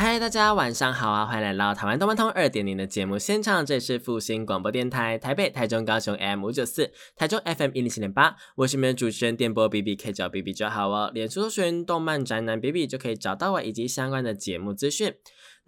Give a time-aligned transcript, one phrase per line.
[0.00, 1.26] 嗨，大家晚上好啊！
[1.26, 11.10] 欢迎来到台湾动漫通二点零的节目现场，这里是复兴广播电台台北、台中、高雄 M 五九四，台中 FM 一零七点八，我是你们的主持人电波 B B，K，叫 B B 就好哦。
[11.12, 15.12] 脸书搜寻动漫宅男 B B 就可以找到我以及相关的节目资讯。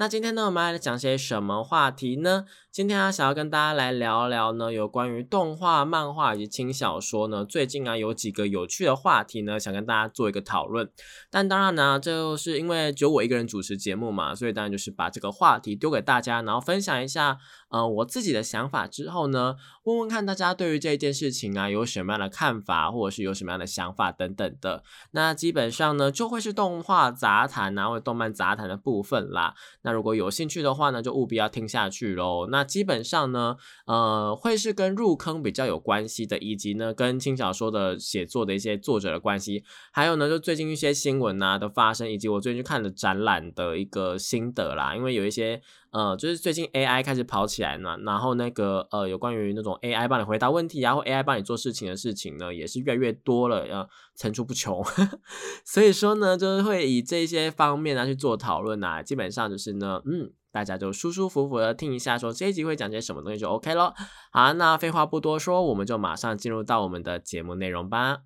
[0.01, 2.47] 那今天呢，我们来讲些什么话题呢？
[2.73, 10.91] 今天啊，想要跟大家来聊聊呢，有关于动画、漫画以及轻小说呢，最近啊有几个有趣的话题呢，想跟大家做一个讨论。
[11.31, 17.37] 但当然呢，就是因为只有我一个人主持节目嘛，所以当然就是把这个话题丢给大家，然后分享一下。
[17.70, 24.82] 呃，我自己的想法之后呢，问问看大家对于这件事情啊有什么样的看法，或者是有什么样的想法等等的。
[25.12, 29.54] 那基本上呢，就会是动画杂谈啊，或者动漫杂谈的部分啦。
[29.82, 32.49] 那如果有兴趣的话呢，就务必要听下去喽。
[32.51, 39.62] 那基本上呢，呃，会是跟入坑比较有关系的，以及呢，跟轻小说的写作的一些作者的关系，
[39.93, 44.96] 还有呢，就最近一些新闻啊的发生，以及我最近去看的展览的一个心得啦。
[44.96, 45.62] 因为有一些。
[45.93, 54.85] 呃，就是最近 AI 开始跑起来呢，然后那个呃，有关于那种 AI 帮你回答问题啊，或 AI 帮你做事情的事情呢，也是越来越多了，呃，层出不穷。
[55.65, 63.95] 所以说呢，就是会以这些方面呢去做讨论啊，基本上就是呢，嗯，大家就舒舒服服的听一下，说这一集会讲些什么东西就 OK 咯。
[64.33, 68.19] 好，那废话不多说，我们就马上进入到我们的节目内容吧。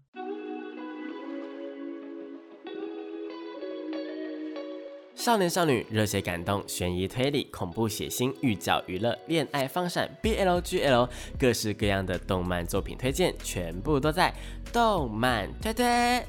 [5.25, 11.09] 少年少女、热血感动、悬疑推理、恐怖血腥、御教娱乐、恋爱放闪、BLGL，
[11.39, 14.35] 各式各样的动漫作品推荐，全部都在
[14.71, 16.23] 动漫推推。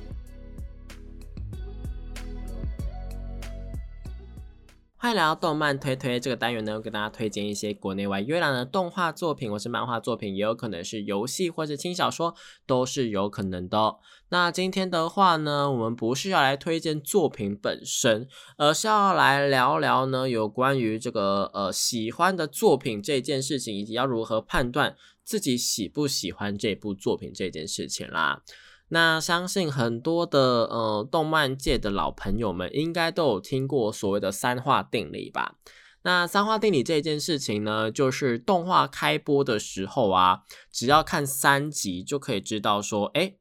[4.97, 12.34] 欢迎来到动漫推推这个单元呢，跟大家推荐一些国内外优良的动画作品，或是漫画作品，也有可能是游戏或是轻小说，
[12.66, 13.97] 都是有可能的。
[14.30, 18.28] 那今天的话呢，我们不是要来推荐作品本身，
[18.58, 28.41] 而是要来聊聊呢，有关于这个呃喜欢的作品这件事情，以及要如何判断自己喜不喜欢这部作品这件事情啦。
[28.90, 35.56] 那相信很多的呃动漫界的老朋友们应该都有听过所谓的三化定理吧？
[36.03, 40.41] 那三化定理这件事情呢，就是动画开播的时候啊，
[40.72, 43.34] 只要看三集就可以知道说，哎，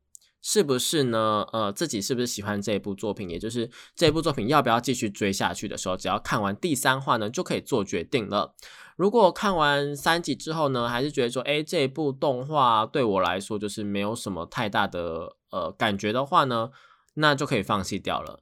[0.47, 1.43] 是不是呢？
[1.55, 3.31] 呃，自己是不是喜欢这一部作品？
[3.31, 8.55] 也就是这一部作品要不要继续追下去的时候，只要看完第三话呢，就可以做决定了。
[8.97, 16.69] 如果看完三集之后呢，还是觉得说，哎，这部动画对我来说就是没有什么太大的呃感觉的话呢，
[17.15, 18.41] 那就可以放弃掉了。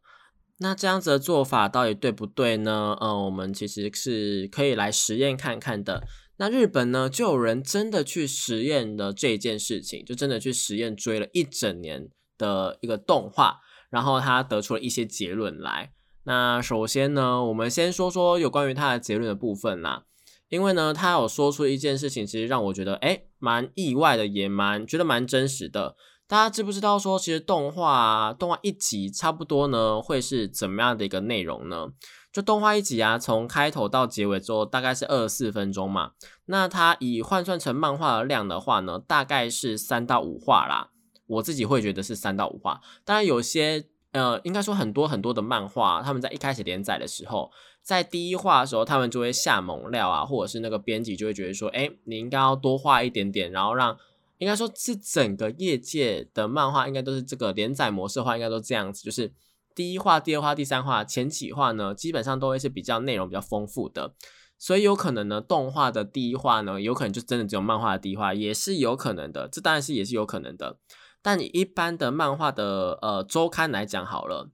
[0.58, 2.96] 那这样子的做法到底对不对呢？
[3.00, 6.02] 呃，我们其实是可以来实验看看的。
[6.42, 13.60] 那日本呢，就有人真的去实验了这件事情，就真的去实验追了一整年的一个动画，
[13.90, 15.92] 然后他得出了一些结论来。
[16.24, 20.02] 那首先呢，我们先说说有关于他的结论的部分啦。
[20.48, 25.94] 因为呢，他有说出一件事情，其实让我觉得哎，蛮意外的，也蛮觉得蛮真实的。
[26.26, 31.90] 大家知不知道说，其实动画动画一集差不多呢，会是怎么样的一个内容呢？
[32.32, 36.12] 就动画一集啊，从开头到结尾之后，大概是二十四分钟嘛。
[36.46, 40.90] 那它以换算成漫画的量的话呢，大概是三到五话啦。
[41.26, 42.80] 我自己会觉得是三到五话。
[43.04, 47.50] 当然有些呃，应该说很多很多的漫画，他们在一开始连载的时候。
[47.82, 53.96] 在第一话的时候，他们就会下猛料啊，或者是那个编辑就会觉得说，哎，你应该要多画一点点，然后让，
[54.38, 59.32] 应该说是整个业界的漫画应该都是这个连载模式的话，应该都这样子，就是
[59.74, 64.14] 第一话、第二话、第三话、前几话呢，基本上都会是比较内容比较丰富的，
[64.58, 70.78] 所以有可能呢，动画的第一话呢，有可能就真的只有漫画的第一话，也是有可能的，这当然是也是有可能的，
[71.20, 74.50] 但你一般的漫画的呃周刊来讲好了。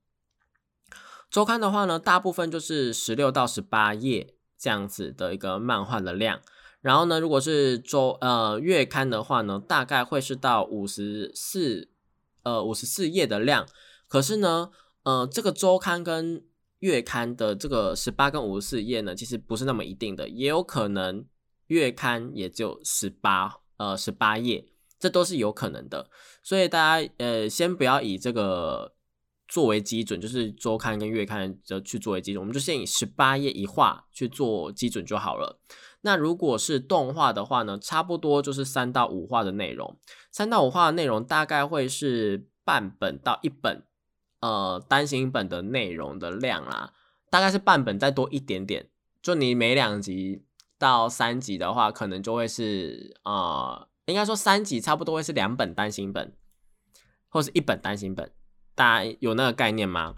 [1.30, 6.40] 周刊的话呢，大部分就是十六到十八页这样子的一个漫画的量。
[6.80, 11.90] 然后呢，如果是周呃月刊的话呢，大概会是到五十四
[12.44, 13.66] 呃五十四页的量。
[14.06, 14.70] 可是呢，
[15.08, 16.44] 呃这个周刊跟
[16.80, 21.24] 月刊的这个十八跟五十四页呢，其实不是那么一定的，也有可能
[21.68, 24.66] 月刊也就十八呃十八页，
[24.98, 26.10] 这都是有可能的。
[26.42, 28.94] 所以大家呃先不要以这个。
[29.50, 35.58] 作为基准，就是周刊跟月刊的去作为基准，我们就先以十八页一画去做基准就好了。
[36.02, 39.96] 那如果是动画的话呢，差不多就是三到五画的内容，
[40.30, 43.82] 三到五画的内容大概会是半本到一本，
[44.40, 46.92] 呃，单行本的内容的量啦，
[47.30, 48.88] 大概是半本再多一点点。
[49.20, 50.42] 就你每两集
[50.78, 56.32] 到三集的话，可能就会是呃，应该说三集差不多会是两本单行本，
[57.28, 58.30] 或是一本单行本，
[58.74, 60.14] 大家有那个概念吗？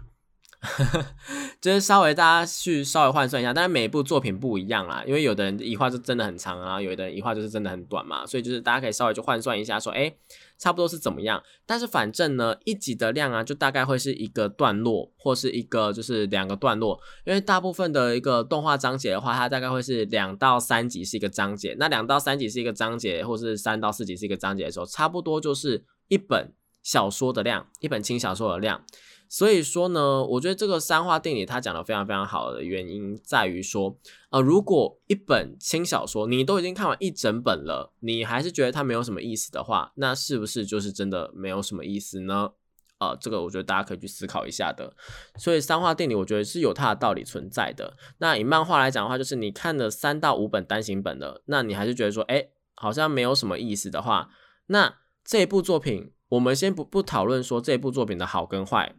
[1.59, 10.13] 就是稍微大家去稍微换算一下，但是每一部作品不一样啦，因为有的人一画就真的很长啊，有的人一画就是真的很短嘛，所以就是大家可以稍微去换算一下，说哎，
[10.61, 11.41] 差不多是怎么样。
[11.65, 28.83] 但是反正呢，一集的量啊，就大概会是一个段落，或是一个就是两个段落，因为大部分的一个动画章节的话，它大概会是两到三集是一个章节，那两到三集是一个章节，或是三到四集是一个章节的时候，差不多就是一本小说的量，一本轻小说的量。
[29.29, 33.97] 所以说呢，我觉得这个三化定理它讲的非常非常好的原因在于说，
[34.29, 42.51] 呃，如果一本轻小说你都已经看完一整本了，你还是觉得它没有什么意思的话，那是不是就是真的没有什么意思呢？
[42.99, 44.93] 呃，这个我觉得大家可以去思考一下的。
[45.37, 47.95] 所以三化定理我觉得是有它的道理存在的。
[48.17, 54.29] 那以漫画来讲的话，就是你看了三到五本单行本的，那你还是觉得说，哎，好像没有什么意思的话，
[54.67, 58.95] 那这部作品，我们先不不讨论说这部作品的好跟坏。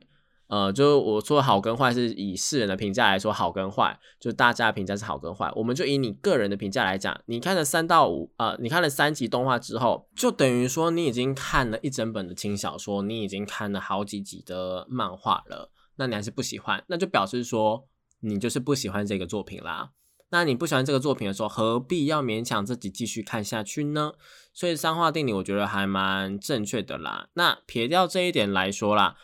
[0.48, 5.50] 呃，就我说好跟坏是以世人的评价来说，好跟坏，就大家评价是好跟坏。
[5.56, 17.86] 我们就以你个人的评价来讲，你看了三到五，呃，你看了三集动画之后，就等于说你已经看了一整本的轻小说，你已经看了好几集的漫画了，那你还是不喜欢，那就表示说
[18.20, 19.92] 你就是不喜欢这个作品啦。
[20.32, 24.14] 那你不喜欢这个作品的时候，何必要勉强自己继续看下去呢？
[24.54, 27.28] 所以三化定理我觉得还蛮正确的啦。
[27.34, 29.16] 那撇掉这一点来说啦。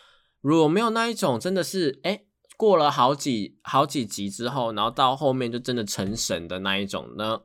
[0.43, 2.25] 如果没有那一种，真的是哎，
[2.59, 7.41] 过了好几好几集之后，然后到后面就真的成神的那一种呢，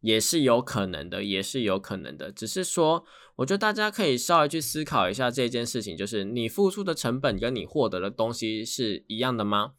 [0.00, 2.30] 也是有可能的，也是有可能的。
[2.30, 3.04] 只是说，
[3.34, 9.72] 我觉得大家可以稍微去思考一下这件事情，就是你付出的成本跟你获得的东西是一样的吗？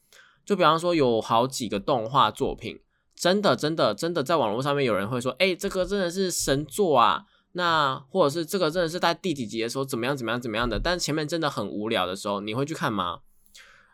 [0.45, 2.79] 就比方说，有好几个动画作品，
[3.17, 7.25] 真的真的真的在网络上面有人会说，哎，这个真的是神作啊。
[7.53, 13.21] 那或者是这个真的是在第几集的时候怎么样怎么样怎么样的，但前面真的很无聊的时候，你会去看吗？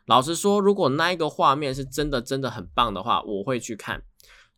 [0.06, 4.04] 老实说，如果那一个画面是真的真的很棒的话，我会去看。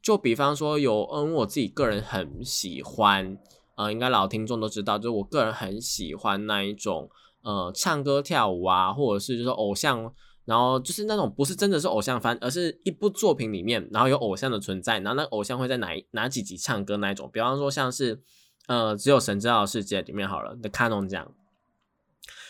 [0.02, 3.38] 就比方说有，嗯，我自己个人很喜欢，
[3.76, 7.08] 呃，应该老听众都知道，就是我个人很喜欢那一种，
[7.44, 10.12] 呃，唱歌跳舞啊，或者是就是偶像，
[10.46, 18.22] 然后就是那种不是真的是偶像番，而是一部作品里面，然后有偶像的存在，然后那偶像会在哪哪几集唱歌那一种，比方说像是。
[18.68, 21.32] 呃，只有神知道的世界里面好了的卡农奖，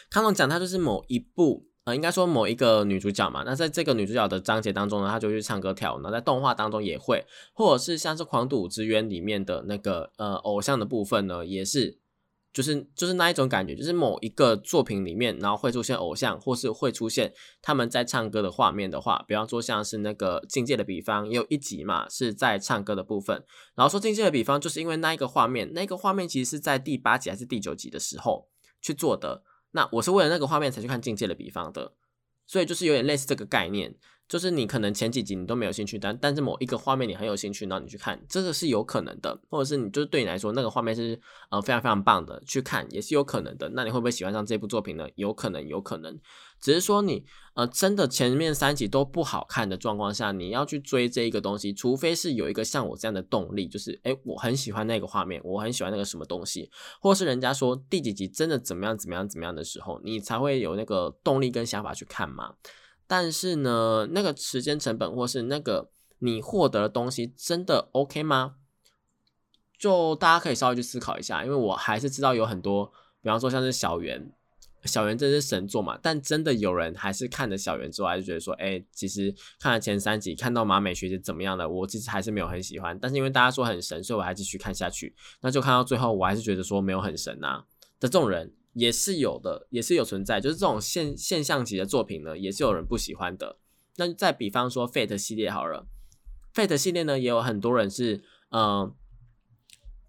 [0.09, 3.43] 卡农奖它就是某一部，呃，应该说某一个女主角嘛。
[3.45, 5.99] 那在这个女主角的章节当中呢，她就去唱歌跳舞。
[6.01, 11.99] 那在动画当中也会，或者是像是《狂赌之渊》里面的那个呃偶像的部分呢，也是。
[12.55, 23.43] 就是就是那一种感觉，就是某一个作品里面，然后会出现偶像，或是会出现他们在唱歌的画面的话，比方说像是那个境界的比方，也有一集嘛是在唱歌的部分。
[23.75, 28.47] 然后说境界的比方，就是因为那一个画面，那个画面其实是在第八集还是第九集的时候
[28.81, 29.43] 去做的。
[29.71, 31.91] 那我是为了那个画面才去看境界的比方的，
[32.47, 33.93] 所以就是有点类似这个概念。
[34.27, 41.19] 就是你可能前几集你都没有兴趣，但但是某一个画面你很有兴趣，然后你去看，这个是有可能的，或者是你就是对你来说那个画面是
[41.51, 43.69] 呃非常非常棒的，去看也是有可能的。
[43.69, 45.07] 那你会不会喜欢上这部作品呢？
[45.15, 46.19] 有可能，有可能。
[46.59, 47.23] 只是说你
[47.53, 62.55] 呃真的前面三集都不好看的状况下，你要去追这一个东西，除非是有一个像我这样的动力，就是诶我很喜欢那个画面，我很喜欢那个什么东西，或是人家说第几集真的怎么样怎么样怎么样的时候，你才会有那个动力跟想法去看嘛。
[63.07, 68.55] 但是呢，那个时间成本或是那个你获得的东西真的 OK 吗？
[69.77, 72.85] 就大家可以稍微去思考一下，因为我还是知道有很多，
[73.21, 74.31] 比方说像是小圆，
[74.85, 75.99] 小圆真是神作嘛。
[76.01, 82.97] 但真的有人还是看了小圆之后，还是觉得说，哎，其实看了前三集，看到马美学姐怎么样的，我其实还是没有很喜欢。
[82.99, 85.13] 但是因为大家说很神，所以我还继续看下去。
[85.41, 87.65] 那就看到最后，我还是觉得说没有很神啊
[87.99, 88.53] 的这种人。
[88.75, 93.57] 也是有的，也是有存在，就是这种现现象级的作品呢，也是有人不喜欢的。
[93.95, 95.87] 那再比方说 Fate 系列好了
[96.53, 98.93] ，Fate 系列呢，也有很多人是嗯，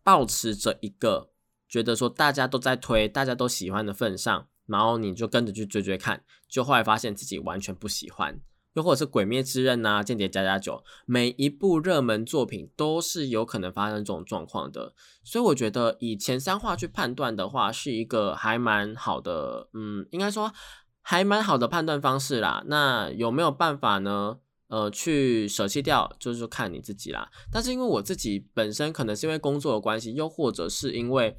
[0.02, 1.30] 保持着一个
[1.68, 8.40] 觉得说大家都在推，大家都喜欢的份上，然后你就跟着去追追看，就后来发现自己完全不喜欢。
[8.76, 10.74] 又或者是《鬼灭之刃》呐，《间谍加加九》，
[11.06, 14.92] 每一部热门作品都是有可能发生这种状况的，
[15.24, 20.52] 所以我觉得以前三话去判断的话，是一个还蛮好的，嗯，应该说
[21.00, 22.62] 还蛮好的判断方式啦。
[22.66, 24.36] 那有没有办法呢？
[24.68, 27.30] 呃，去舍弃掉，就是看你自己啦。
[27.50, 31.34] 但是因为我自己本身可能是因为工作的关系，又或者是因为。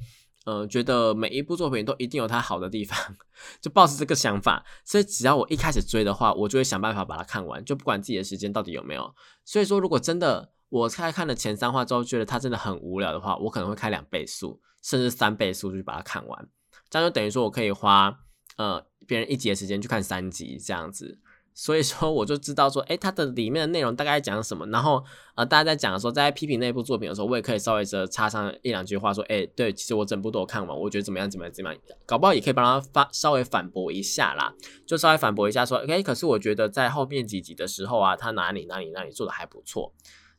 [0.48, 2.96] 呃，觉得每一部作品都一定有它好的地方，
[3.60, 9.14] 就抱着这个想法，所以只要我一开始追的话，我就会想办法把它看完，就不管自己的时间到底有没有。
[9.44, 16.48] 所以说，如果真的我开看了前三话之后，觉得它真的很无聊的话，我可能会开两倍速，甚至三倍速去把它看完。
[16.88, 18.20] 这样就等于说我可以花
[18.56, 21.20] 呃别人一集的时间去看三集这样子。
[21.58, 24.64] 所以说，我就知道说，哎，它的里面的内容大概讲什么。
[24.68, 25.02] 然后，
[25.34, 34.54] 呃，大家在讲的时候，在批评那部作品的时候，我也可以稍微的插上一两句话，说，哎，对，其实我整部都有看完，我觉得怎么样，怎么样，怎么样，搞不好也可以帮他发稍微反驳一下啦，
[34.86, 39.92] 就稍微反驳一下说，哎，可是我觉得在后面几集的时候啊，他哪里哪里哪里做的还不错。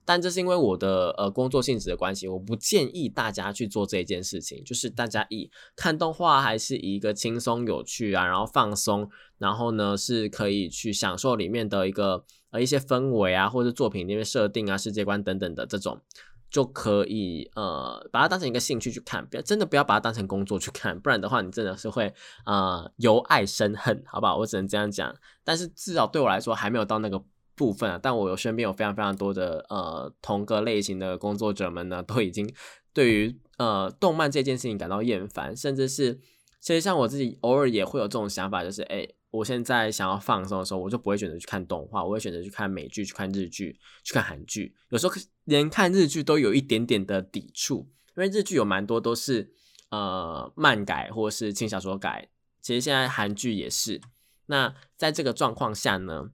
[0.10, 4.64] 但这是因为我的呃工作性质的关系，我不建议大家去做这一件事情。
[4.64, 16.02] 就是大家以看动画还是以一个轻松有趣啊，然后放松，然后呢是可以去享受里面的一个呃一些氛围啊，或者作品里面设定啊、世界观等等的这种，
[16.50, 22.12] 就可以呃把它当成一个兴趣去看，不要真的不要把它当成工作去看，不然的话你真的是会
[22.48, 24.38] 呃由爱生恨，好不好？
[24.38, 25.16] 我只能这样讲。
[25.44, 27.24] 但是至少对我来说还没有到那个。
[27.60, 32.50] 部分啊，但我有身边有非常非常多的呃同个类型的工作者们呢， 都已经
[32.94, 36.22] 对于呃动漫这件事情感到厌烦，甚至是
[36.62, 45.14] 其实像我自己偶尔也会有这种想法，就是哎，我现在想要放松的时候，我就不会选择去看动画，我会选择去看美剧、去看日剧、去看韩剧，有时候
[45.44, 49.52] 连看日剧都有一点点的抵触，因为日剧有蛮多都是
[49.92, 52.30] 呃漫改或是轻小说改，
[52.62, 54.00] 其实现在韩剧也是。
[54.46, 56.30] 那在这个状况下呢？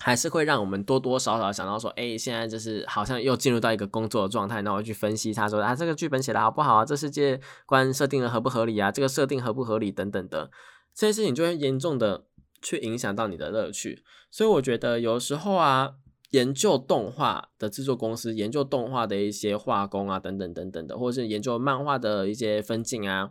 [0.00, 10.50] 还是会让我们多多少少想到说，哎，现在就是好像又进入到一个工作的状态，那我去分析他说啊，这个剧本写的好不好啊，这世界观设定的合不合理啊，这个设定合不合理等等的
[10.94, 12.24] 这些事情，就会严重的
[12.62, 14.04] 去影响到你的乐趣。
[14.30, 15.94] 所以我觉得有时候啊，
[16.30, 23.30] 研究动画的制作公司，研究动画的一些画工啊，等等等等的，或者是研究漫画的一些分镜啊，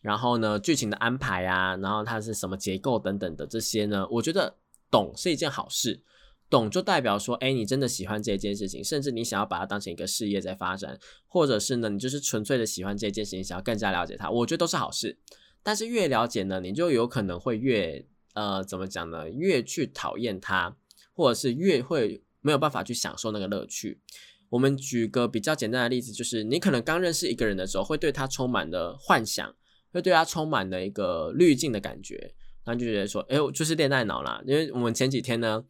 [0.00, 4.56] 然后呢，剧情的安排啊，然后它是什么结构等等的这些呢，我觉得。
[4.90, 6.02] 懂是一件好事，
[6.48, 15.18] 懂就代表说，哎，你真的喜欢这件事情，甚至你想要把它当成一个事业在发展，或者是呢，你就是纯粹的喜欢这件事情，想要更加了解它，我觉得都是好事。
[15.62, 19.28] 但是越了解呢，你就有可能会越呃，怎么讲呢？
[19.28, 20.76] 越去讨厌它，
[21.12, 24.00] 或者是越会没有办法去享受那个乐趣。
[24.48, 29.54] 我们举个比较简单的例子，就是你可能刚认识一个人的时候，会对他充满了幻想，
[29.92, 32.32] 会对他充满了一个滤镜的感觉。
[32.68, 34.42] 他就觉得说，哎，就是恋爱脑啦。
[34.46, 35.64] 因为我们前几天呢，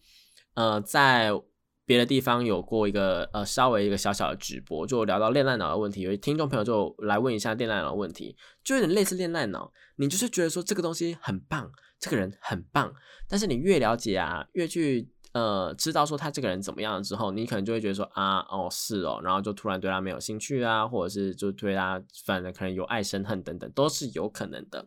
[0.55, 1.31] 呃，在
[1.87, 6.03] 别的地方有过一个呃稍微一个小小的直播，就聊到恋爱脑的问题。
[6.03, 9.73] 有听众朋友就来问一下恋爱脑的问题，就有点类似恋爱脑。
[9.97, 12.93] 你就是觉得说这个东西很棒，这个人很棒，
[13.29, 15.09] 但是你越了解啊，越去。
[15.39, 24.85] 呃，知道说他这个人怎么样了之后，你可能就会觉得说啊，哦是哦，然后就突然对他没有兴趣啊，或者是就对他反正可能有爱生恨等等，都是有可能的。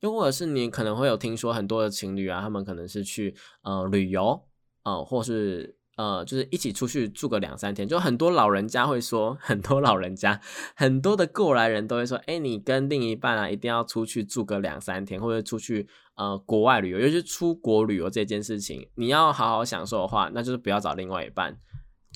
[0.00, 4.40] 又或者是你可能会有听说很多的情侣啊，他们可能是去呃旅游，
[4.84, 5.77] 呃，或是。
[5.98, 10.40] 呃，就是一起出去住个两三天，就很多老人家会说，很多老人家，
[10.76, 21.58] 很多的过来人都会说，哎，你跟另一半啊，一定要出去住个两三天，或者出去呃国外旅游，尤其出国旅游这件事情，你要好好享受的话，那就是不要找另外一半。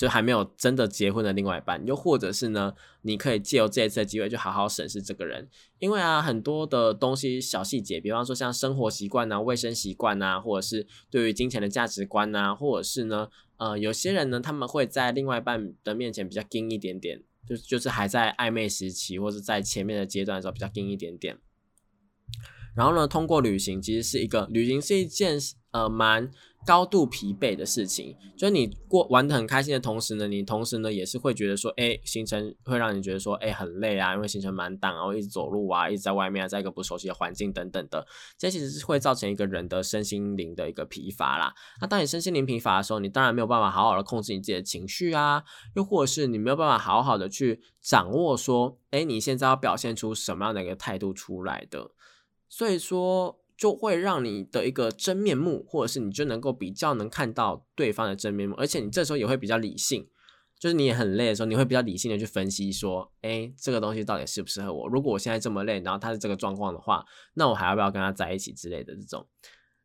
[0.02, 13.28] 就还没有真的结婚的另外一半，又或者是呢，你可以借由这一次的机会，就好好审视这个人，因为啊，很多的东西小细节，比方说像生活习惯啊、卫生习惯啊，或者是对于金钱的价值观啊，或者是呢，
[13.59, 21.38] 呃，有些人呢，他们会在另外一半的面前比较硬一点点，就就是还在暧昧时期，或者在前面的阶段的时候比较硬一点点。
[22.75, 25.38] 然后呢，通过旅行，其实是一个旅行是一件
[25.71, 26.32] 呃蛮。
[26.64, 38.07] 高度疲惫的事情，就是你过玩的很开心的同时呢，你同时呢也是会觉得说，哎，行程会让你觉得说，哎，很累啊，因为行程满档，然后一直走路啊，一直在外面啊，在一个不熟悉的环境等等的，
[38.38, 41.52] 这其实是会造成一个人的身心灵的一个疲乏啦。
[41.81, 45.42] 那当你身心灵疲乏的时候，你当然没有办法好好的控制你自己的情绪啊，
[45.75, 51.90] 又或者是你没有办法好好的去掌握说，哎，你现在要表现出什么样的一个态度出来的，
[52.49, 53.41] 所以说。
[53.56, 60.09] 就会让你的一个真面目，或者是你就能够比较能看到对方的真面目，而且你这时候也会比较理性，
[60.59, 64.88] 就是你也很累的时候，你会比较理性的去分析说，哎，这个东西到底适不适合我？
[64.88, 67.04] 如果我现在这么累，然后他是这个状况的话，
[67.35, 69.26] 那我还要不要跟他在一起之类的这种，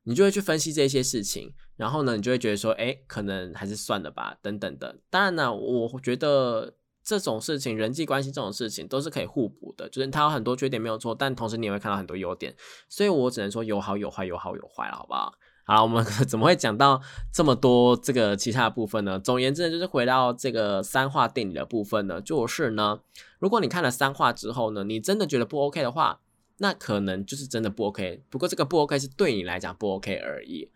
[0.04, 5.00] 你就会去分析这些事情，然后呢，你就会觉得说，哎，可能还是算了吧，等等的。
[5.10, 6.77] 当然呢，我觉得。
[7.08, 12.54] 这种事情，人际关系这种事情都是可以互补的，就是它有很多缺点没有错，但同时你也会看到很多优点，
[12.90, 15.34] 所以我只能说有好有坏，有好有坏了，好不好？
[15.64, 17.02] 好，我们 怎么会讲到
[17.34, 19.18] 这么多这个其他的部分呢？
[19.18, 23.00] 总言之呢，就是回到这个三化定理的部分呢，就是呢，
[23.40, 26.20] 如果你看了三化之后呢，你真的觉得不 OK 的话，
[26.58, 28.22] 那可能就是真的不 OK。
[28.30, 30.70] 不过这个不 OK 是对你来讲不 OK 而已。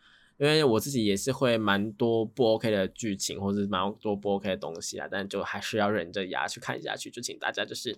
[0.43, 7.11] 因为我自己也是会蛮多不 OK 的剧情，或者是蛮多不 OK 的东西啊，但就还是要忍着牙去看下去。
[7.11, 7.95] 就请大家就是，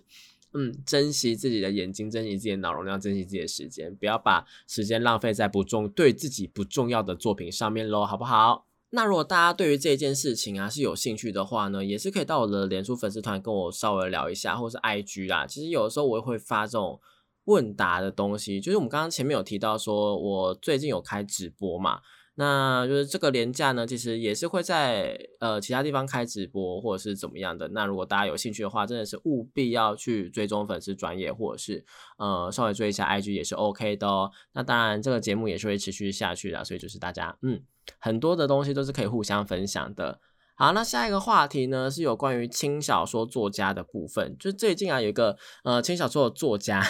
[0.52, 8.66] 嗯，珍惜自己的眼睛，珍惜自己的脑容量，珍惜自己的时间，不要把时间浪费在不重对自己不重要的作品上面喽，好不好？
[8.90, 15.46] 那如果大家对于这件事情啊是有兴趣的话呢，也是可以到我的脸书粉丝团跟我稍微聊一下，或是 IG 啦。
[15.46, 17.00] 其实有的时候我也会发这种
[17.46, 22.02] 问答的东西，就是我们刚刚前面有提到说，我最近有开直播嘛。
[22.36, 27.68] 那就是这个廉价呢，其实也是会在呃其他地方开直播或者是怎么样的。
[27.68, 31.84] 那如果大家有兴趣的话，真的是务必要去追踪粉丝专业，或者是
[32.18, 34.30] 呃稍微追一下 IG 也是 OK 的哦。
[34.52, 37.62] 那当然这个节目也是会持续下去的，所以就是大家嗯
[38.00, 40.18] 很多的东西都是可以互相分享的。
[40.56, 46.84] 好，那下一个话题呢是有关于轻小说作家的部分，就最近啊有一个呃轻小说的作家。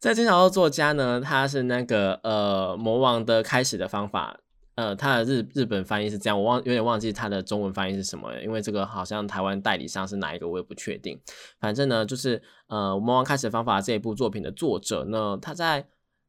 [0.00, 4.40] 在金小说作家呢，他是那个呃魔王的开始的方法，
[4.74, 11.20] 呃，他的日日本翻译是这样，我忘有点忘记他的中文翻译是什么，因为这个好像台湾代理商是哪一个，我也不确定。
[11.60, 15.86] 反正呢，就是呃魔王开始的方法这一部作品的作者呢，他在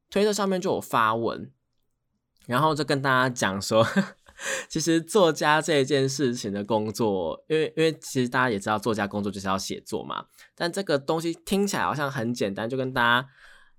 [0.09, 1.49] 推特上面就有发文，
[2.47, 3.87] 然后就跟大家讲说。
[4.67, 10.25] 其实作家这件事情的工作，因为因为其实大家也知道，作家工作就是要写作嘛。
[10.55, 13.27] 但这个东西听起来好像很简单，就跟大家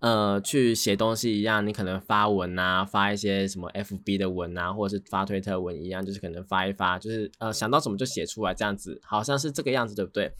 [0.03, 10.31] 呃去写东西一样，你可能发文啊，发一些什么 FB 的文啊，或者是发推特文一样，就是可能发一发，就是呃想到什么就写出来这样子，好像是这个样子，对不对？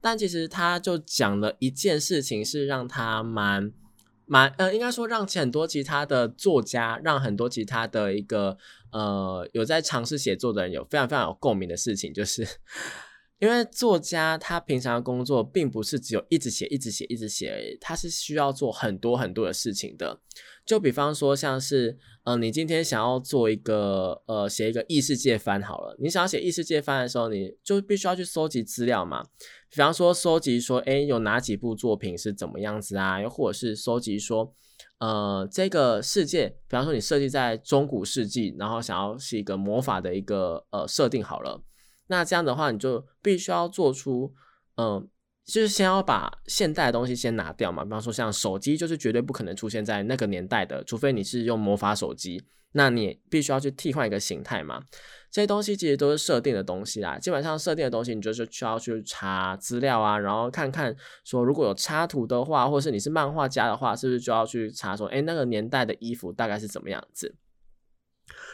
[0.00, 3.70] 但其实他就讲了一件事情，是让他蛮。
[4.30, 8.58] 蛮呃，应该说让很多其他的作家，让很多其他的一个
[8.92, 12.46] 呃有在尝试写作的人有非常非常有共鸣的事情，就是
[13.38, 20.20] 因为作家他平常的工作并不是只有一直写、一直写、一直写而已，他是需要做很多很多的事情的。
[20.66, 29.22] 就比方说，像是呃，你今天想要做一个呃写一个异世界番好了，你想要写异世界番的时候，你就必须要去搜集资料嘛。
[29.70, 33.20] 比方说，搜集说，哎，有哪几部作品是怎么样子啊？
[33.20, 34.52] 又或者是搜集说，
[34.98, 41.62] 呃，这个世界，比方说你设计在中古世纪，然后想要是一个魔法的一个呃设定好了，
[42.08, 44.34] 那这样的话，你就必须要做出，
[44.76, 45.08] 嗯，
[45.44, 47.84] 就是先要把现代的东西先拿掉嘛。
[47.84, 52.42] 比方说，像手机，就是绝对不可能出现在那个年代的，除非你是用魔法手机，
[52.72, 54.82] 那你必须要去替换一个形态嘛。
[55.30, 67.36] 这些东西其实都是设定的东西啦，基本上设定的东西，你就是需要去查资料啊，然后看看说如果有插图的话，或是你是漫画家的话，是不是就要去查说，哎，那个年代的衣服大概是怎么样子？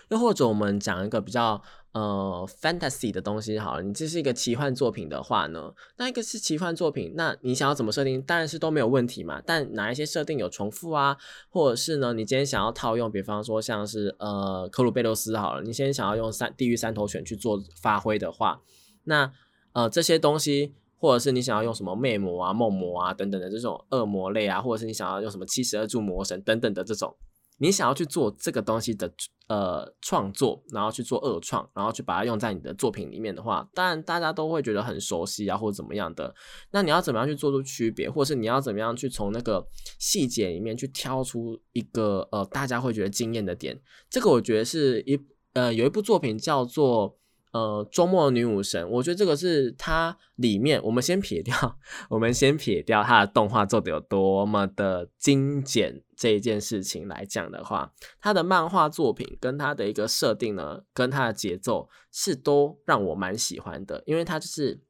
[0.09, 1.63] 又或者我们讲一个比较。
[1.95, 9.41] 呃，fantasy 的东西好了，你这是一个奇幻作品的话呢，那一个是奇幻作品，那你想要怎么设定，当然是都没有问题嘛。
[9.47, 11.17] 但哪一些设定有重复啊，
[11.49, 18.61] 或者是呢，你今天想要套用，比方说像是呃，克鲁贝洛斯好了，你现在想要用三地狱三头犬去做发挥的话，
[19.05, 19.31] 那
[19.73, 27.15] 呃这些东西，或者是你想要用什么魅魔啊、梦魔啊等等的这种恶魔类啊，或者是你想要用什么七十二柱魔神等等的这种。
[27.59, 29.13] 你想要去做这个东西的
[29.49, 36.35] 呃创作，然后去做二创，然后去把它用在你的作品里面的话，当然大家都会觉得很熟悉啊，或者怎么样的。
[36.73, 39.67] 那你要怎么样去做出区别，或是你要怎么样去从那个
[39.99, 43.81] 细节里面去挑出一个呃大家会觉得惊艳的点？
[44.11, 45.19] 这个我觉得是一
[45.53, 47.19] 呃有一部作品叫做。
[47.55, 51.79] 呃，周末女武神，我觉得这个是它里面，我们先撇掉，
[52.11, 64.81] 我们先撇掉它的动画做的有多么的精简这一件事情来讲的话，它的漫画作品跟它的一个设定呢，跟它的节奏是都让我蛮喜欢的，因为它就是。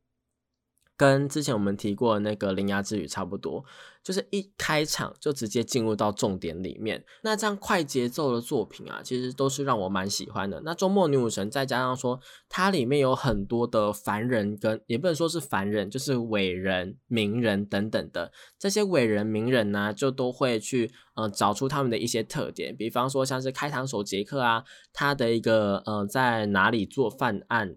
[1.04, 3.62] 跟之前我们提过的那个《铃芽之旅》差不多，
[4.02, 7.04] 就是一开场就直接进入到重点里面。
[7.22, 10.62] 那这样快节奏的作品啊，其实都是让我蛮喜欢的。
[10.64, 27.76] 那《周末女武神》再加上说，它里面有很多的凡人，跟也不能说是凡人，就是伟人、名人等等的这些伟人、名人呢，就都会去呃找出他们的一些特点，比方说像是开膛手杰克啊，他的一个呃在哪里做犯案。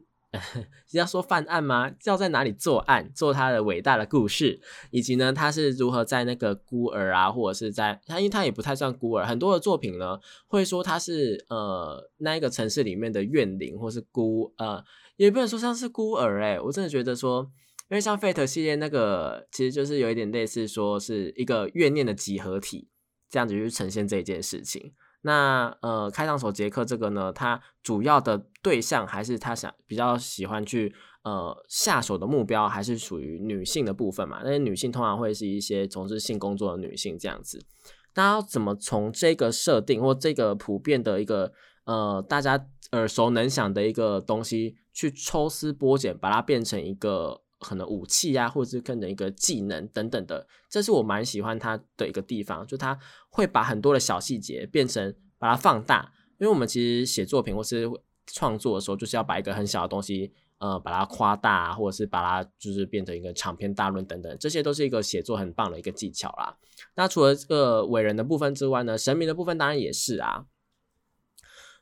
[0.91, 1.91] 要说犯案吗？
[2.05, 4.59] 要在哪里作案，做他的伟大的故事，
[4.91, 14.83] 以及呢，他是如何在那个孤儿啊，或者是在他，因为他也不太算孤儿，很多的作品呢会说他是呃那一个城市里面的怨灵，或是孤呃，
[15.17, 17.49] 也不能说像是孤儿哎，我真的觉得说，
[17.89, 22.89] 因为像 Fate 系列那个，其实就是有一点类似说是一个怨念的集合体，
[23.29, 24.93] 这样子去呈现这件事情。
[25.27, 34.39] 那呃，开膛手杰克这个呢，他主要的对象还是他想比较喜欢去呃下手的目标，还是属于女性的部分嘛？
[34.45, 37.61] 那些女性通常会是一些从事性工作的女性这样子。
[38.15, 41.51] 那要怎么从这个设定或这个普遍的一个
[41.83, 50.47] 呃大家耳熟能详的一个东西，去抽丝剥茧，把它变成一个可能武器啊，或者是变成一个技能等等的？
[50.69, 52.97] 这是我蛮喜欢它的一个地方，就它
[53.29, 55.15] 会把很多的小细节变成。
[55.39, 57.87] 把它放大，因为我们其实写作品或是
[58.25, 66.57] 创作的时候，就是要把一个很小的东西，呃，把它夸大，或者是把它就是变成一个长篇大论等等，这些都是一个写作很棒的一个技巧啦。
[66.95, 70.47] 那除了这个伟人的部分之外呢，神明的部分当然也是啊。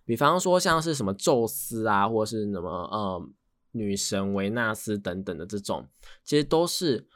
[0.04, 3.30] 比方说像是什么宙斯啊，或者是什么呃
[3.76, 5.88] 女神维纳斯等等的这种，
[6.24, 7.08] 其实都是。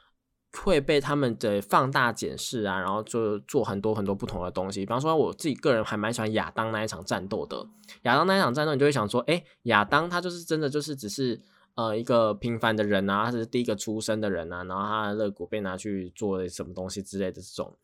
[0.64, 4.80] 会被他们的放大检视啊，然后就做很多很多不同的东西。
[4.80, 7.64] 比方说，我自己个人还蛮喜欢亚当那一场战斗的。
[8.02, 11.40] 亚当那一场战斗，你就会想说，哎，亚当他就是真的就是只是
[11.76, 17.78] 呃一个平凡的人啊，他是第一个出生的人啊，然后他的肋骨被拿去做什么东西之类的这种。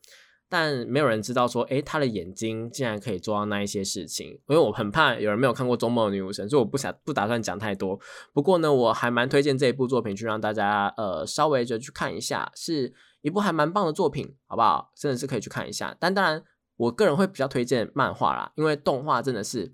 [0.49, 4.27] 但没有人知道说，诶，他的眼睛竟然可以做到那一些事情。
[4.47, 7.99] 因为我很怕有人没有看过《中梦的女武神》，所以我不想不打算讲太多。
[8.33, 14.93] 不过呢，我还蛮推荐这一部作品，去让大家呃稍微就去看一下，是一部还蛮棒的作品，好不好？
[14.95, 15.95] 真的是可以去看一下。
[15.99, 16.41] 但当然，
[16.77, 19.73] 我个人会比较推荐漫画啦，因为动画真的是，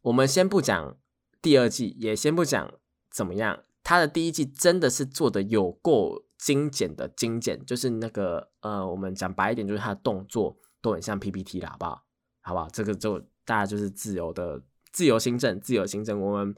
[0.00, 0.96] 我们先不讲
[1.42, 2.72] 第二季，也先不讲
[3.10, 6.21] 怎么样，它的第一季真的是做的有够。
[6.44, 12.04] 精简的精简，就是那个呃，我们讲白一点，就是他的动作都很像 PPT 啦，好不好？
[12.40, 12.68] 好不好？
[12.72, 16.20] 这个就大家就是自由的自由新政，自由新政。
[16.20, 16.52] 我们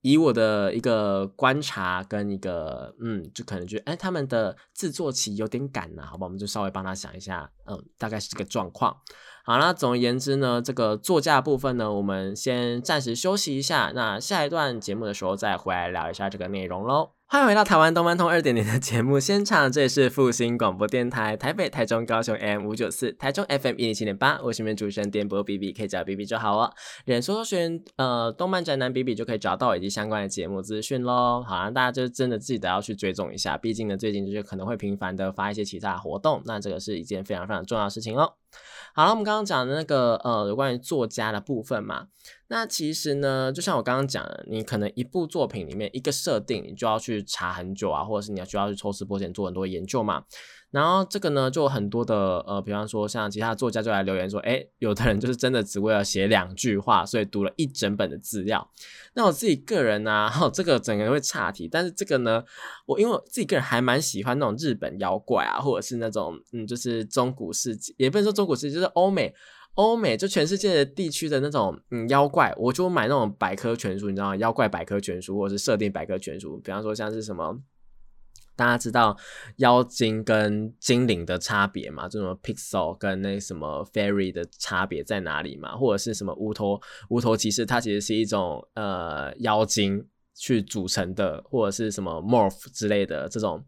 [0.00, 6.24] 以我的一个观察跟一个嗯，就可能觉得哎，他们的制作期有点赶呐，好吧？
[6.24, 8.96] 我们就稍微帮他想一下，嗯，大概是这个状况。
[9.44, 17.12] 好，那总而言之呢，这个座驾部分呢，我们先暂时休息一下，那下一段节目的时候再回来聊一下这个内容喽。
[17.26, 26.72] 欢迎回到台湾动漫通二点零的节目现场，这里是复兴广播电台台北、台中、高雄 M 五九四，台中 FM 一零七点八，我是你们主持人电波 B B，可以找 B B 就好哦。
[27.04, 31.42] 脸书搜寻呃动漫宅男 B B 就可以找到以及相关的节目资讯喽。
[31.46, 38.32] 好啦，大家就真的记得要去追踪一下，毕竟呢最近就是可能会频繁的发一些其他活动，那这个是一件非常非常重要的事情哦。
[38.94, 42.08] 好了，我们刚刚讲的那个呃有关于作家的部分嘛。
[42.48, 50.24] 那其实呢，就像我刚刚讲的，你可能一部作品里面一个设定，你就要去查很久啊，或者是你要需要去抽丝剥茧做很多研究嘛。
[50.70, 58.70] 然后这个呢，就很多的呃，比方说像其他作家就来留言说，哎，有的人就是真的只为了写两句话，所以读了一整本的资料。
[59.14, 62.44] 那我自己个人呢， 这个整个会岔题，但是这个呢，
[62.86, 69.34] 我因为我自己个人还蛮喜欢那种日本妖怪啊，或者是那种嗯，就是中古世纪，也不能说中古世纪，就是欧美。
[69.74, 74.36] 欧美就全世界的地区的那种嗯妖怪，我就买那种百科全书，你知道吗？
[74.36, 77.56] 妖怪百科全书或者是设定百科全书，比方说像是什么，
[78.60, 79.16] 大家知道
[79.56, 82.06] 妖精跟精灵的差别嘛？
[82.06, 85.74] 这种 pixel 跟那什么 fairy 的差别在哪里嘛？
[85.74, 93.64] 或者是什么乌托乌托骑士，它其实是一种呃妖精去组成的，或者是什么 morph 之类的这种。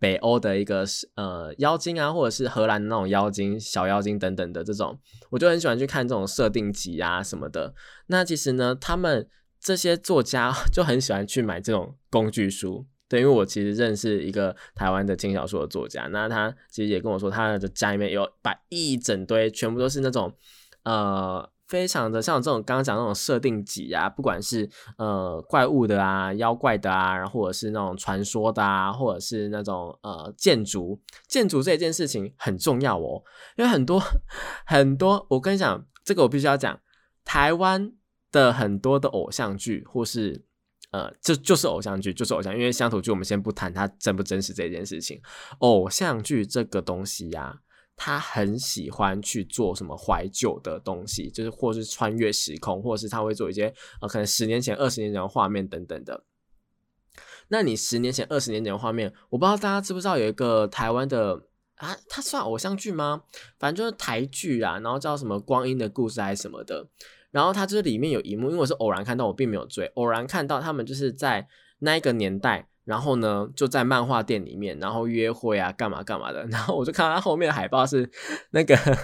[0.00, 4.98] 北欧的一个呃妖精啊，或者是荷兰那种妖精、小妖精等等的这种，
[5.30, 7.72] 我就很喜欢去看这种设定集啊什么的。
[8.08, 9.28] 那其实呢，他们
[9.60, 12.84] 这些作家 就很喜欢去买这种工具书。
[13.12, 20.32] 对，因为我其实认识一个台湾的轻小说的作家，那他其实也跟我说，他的家里面有摆一整堆，全部都是那种
[20.84, 21.50] 呃。
[21.68, 33.22] 非常的像这种刚刚讲那种设定集啊，不管是呃怪物的啊、妖怪的啊，然后或者是那种传说的啊，或者是那种呃建筑，建筑这件事情很重要哦，
[33.56, 33.98] 因为很多
[34.66, 36.78] 很多，我跟你讲，这个我必须要讲，
[37.24, 37.90] 台湾
[38.30, 40.44] 的很多的偶像剧或是
[40.92, 45.20] 呃就就是偶像剧，就是偶像，因为乡土剧我们先不谈它真不真实这件事情，
[45.58, 47.60] 偶像剧这个东西呀。
[47.94, 56.24] 他很喜欢去做什么怀旧的东西，就是或是穿越时空，或是他会做一些呃，可能十年前、二十年前的画面等等的。
[57.48, 61.42] 那你十年前、二十年前的画面，我不知道大家知不知道有一个台湾的
[61.76, 63.22] 啊，它算偶像剧吗？
[63.58, 66.88] 反正就是台剧啊，然后叫什么《光阴的故事》还是什么的。
[67.32, 71.48] 然后它就是里面有一幕，因为我是偶然看到，我并没有追，偶然看到他们就是在
[71.80, 72.68] 那一个年代。
[72.84, 76.44] 然后呢，就在漫画店里面，然后约会啊，干嘛干嘛的。
[76.50, 78.10] 然后我就看到他后面的海报是
[78.50, 78.74] 那个《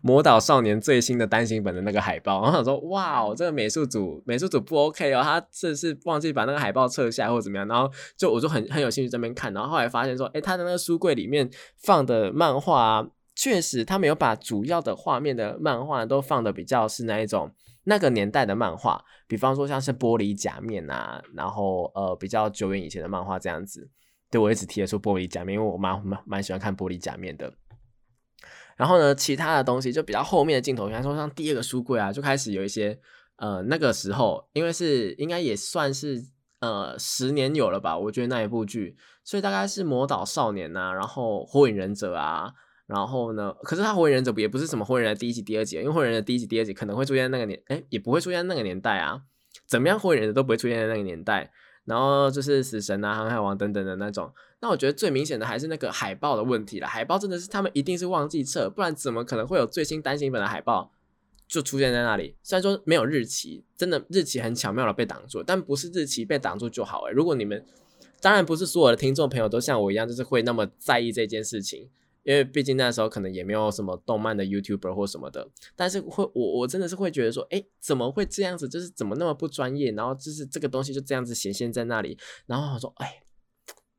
[0.00, 2.40] 魔导少年》最新的单行本的那个海报。
[2.40, 7.68] 然后想说，哇哦，这个美术组美术组不 OK 哦，他这是忘记把那个海报撤下或者怎么样。
[7.68, 9.52] 然后就我就很很有兴趣这边看。
[9.52, 17.50] 然后后来发现说，哎，他的那个书柜里面放的漫画确实他们有把主要的画面的漫画都放的比较是那一种
[17.84, 23.90] 那个年代的漫画，比方说像是玻璃假面啊，然后呃比较久远以前的漫画这样子。
[24.30, 27.52] 对我一直提的出玻璃假面，因为我蛮蛮蛮喜欢看玻璃假面的。
[28.76, 32.98] 然后呢，其他的东西就比较后面的镜头，比方说像第二个书柜啊，就开始有一些
[33.36, 36.24] 呃那个时候，因为是应该也算是
[36.60, 42.50] 呃十年有了吧，我觉得那一部剧，所以大概是魔导少年呐，然后火影忍者啊，
[42.92, 49.22] 然后呢，可是他火影忍者也不是什么火影忍者第一集、第二集，因为火影忍者第一集、第二集可能会出现那个年，哎，也不会出现那个年代啊，
[49.66, 51.50] 怎么样火影忍者都不会出现在那个年代。
[51.84, 56.86] 然后就是死神啊、航海王等等的那种，那我觉得最明显的还是那个海报的问题了。
[56.86, 60.92] 海报真的是他们一定是忘记撤，不然怎么可能会有最新单行本的海报
[61.48, 62.36] 就出现在那里？
[62.44, 67.12] 虽然说没有日期，真的日期很巧妙的被挡住，但不是日期被挡住就好诶。
[67.12, 67.66] 如果你们
[68.20, 71.90] 当然不是所有的听众朋友都像我一样，就是会那么在意这件事情。
[72.24, 78.68] 因为毕竟那时候可能也没有什么动漫的 YouTuber 或什么的，但是会我我真的是会觉得说，哎，怎么会这样子？
[78.68, 79.90] 就是怎么那么不专业？
[79.92, 83.22] 然后就是这个东西就这样子显现在那里，然后我说，哎，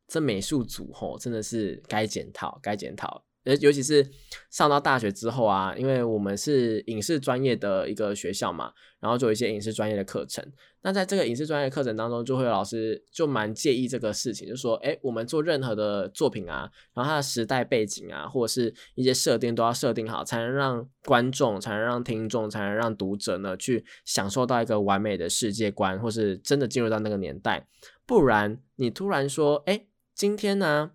[0.08, 3.26] 这美术组吼真的是该检讨，该检讨。
[3.44, 4.10] 呃，尤其是
[4.50, 10.46] 上到大学之后啊，因为我们是影视专业的一个学校嘛，然后就有一些影视专业的课程。
[10.82, 27.68] 那在这个影视专业课程当中，就会有老师就蛮介意这个事情，就说，哎，我们做任何的作品啊，然后它的时代背景啊，或者是一些设定都要设定好，才能让观众、才能让听众、才能让读者呢去享受到一个完美的世界观，或是真的进入到那个年代。
[28.06, 30.92] 不然你突然说，哎，今天呢？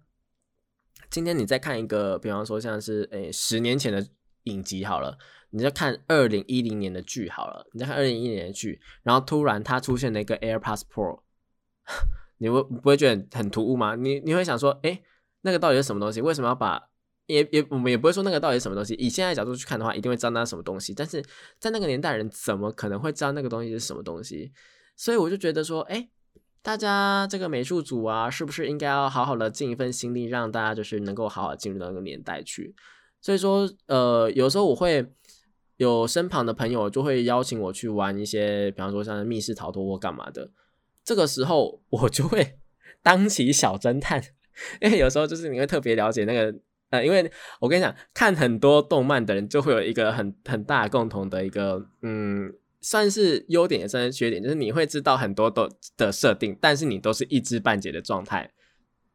[1.11, 4.07] 今天你再看一个，比方说像是诶十年前的
[4.45, 5.17] 影集好了，
[5.51, 11.23] 你再看二零一零年的剧好了，你再看二零一零年的剧，然后突然它出现了一个 AirPods Pro，
[12.39, 13.97] 你会不会觉得很突兀吗？
[13.97, 15.03] 你你会想说，哎，
[15.41, 16.21] 那个到底是什么东西？
[16.21, 16.91] 为什么要把
[17.27, 18.95] 也也我们也不会说那个到底是什么东西？
[18.95, 20.95] 以现在角度去看的话，一定会知道那是什么东西。
[20.95, 21.25] 但是
[21.59, 24.53] 在那个年代，人怎么可能会知道那个东西是什么东西？
[24.97, 26.11] 所以我就觉得说，哎。
[26.61, 32.75] 大家这个美术组啊，是不是应该要好好的尽一份心力，让大家就是能够好好进入到那个年代去？
[33.21, 35.07] 所以说，呃，有时候我会
[35.77, 40.51] 有身旁的朋友就会邀请我去玩一些，比方说像密室逃脱或干嘛的。
[41.05, 42.59] 这个时候我就会
[43.03, 44.23] 当起小侦探，
[44.81, 46.55] 因为有时候就是你会特别了解那个，
[46.91, 52.53] 呃，因为我跟你讲，看很多动漫的人就会有一个很很大共同的一个，嗯。
[52.81, 58.51] 算是优点也算是缺点，就是你会知道很多都的设定，但是你都是一知半解的状态。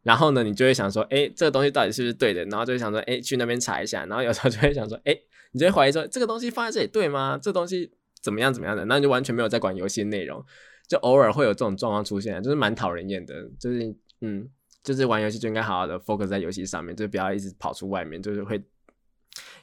[0.02, 2.43] 然后呢，你就会想说，哎，这个东西到底是不是对的？
[2.45, 4.06] 然后就会想说，哎，去那边查一下。
[4.06, 5.17] 然后有时候就会想说，哎，
[5.54, 7.39] 你就会怀疑说，这个东西放在这里对吗？
[7.41, 7.89] 这东西
[8.21, 8.84] 怎么样怎么样的？
[8.84, 10.43] 那你就完全没有在管游戏内容，
[10.89, 13.49] 就偶尔会有这种状况出现，就是蛮讨人厌的。
[13.58, 14.49] 就是嗯，
[14.84, 18.62] 就是玩游戏就应该好好的 focus 在游戏上面，就不要一直跑出外面，就是会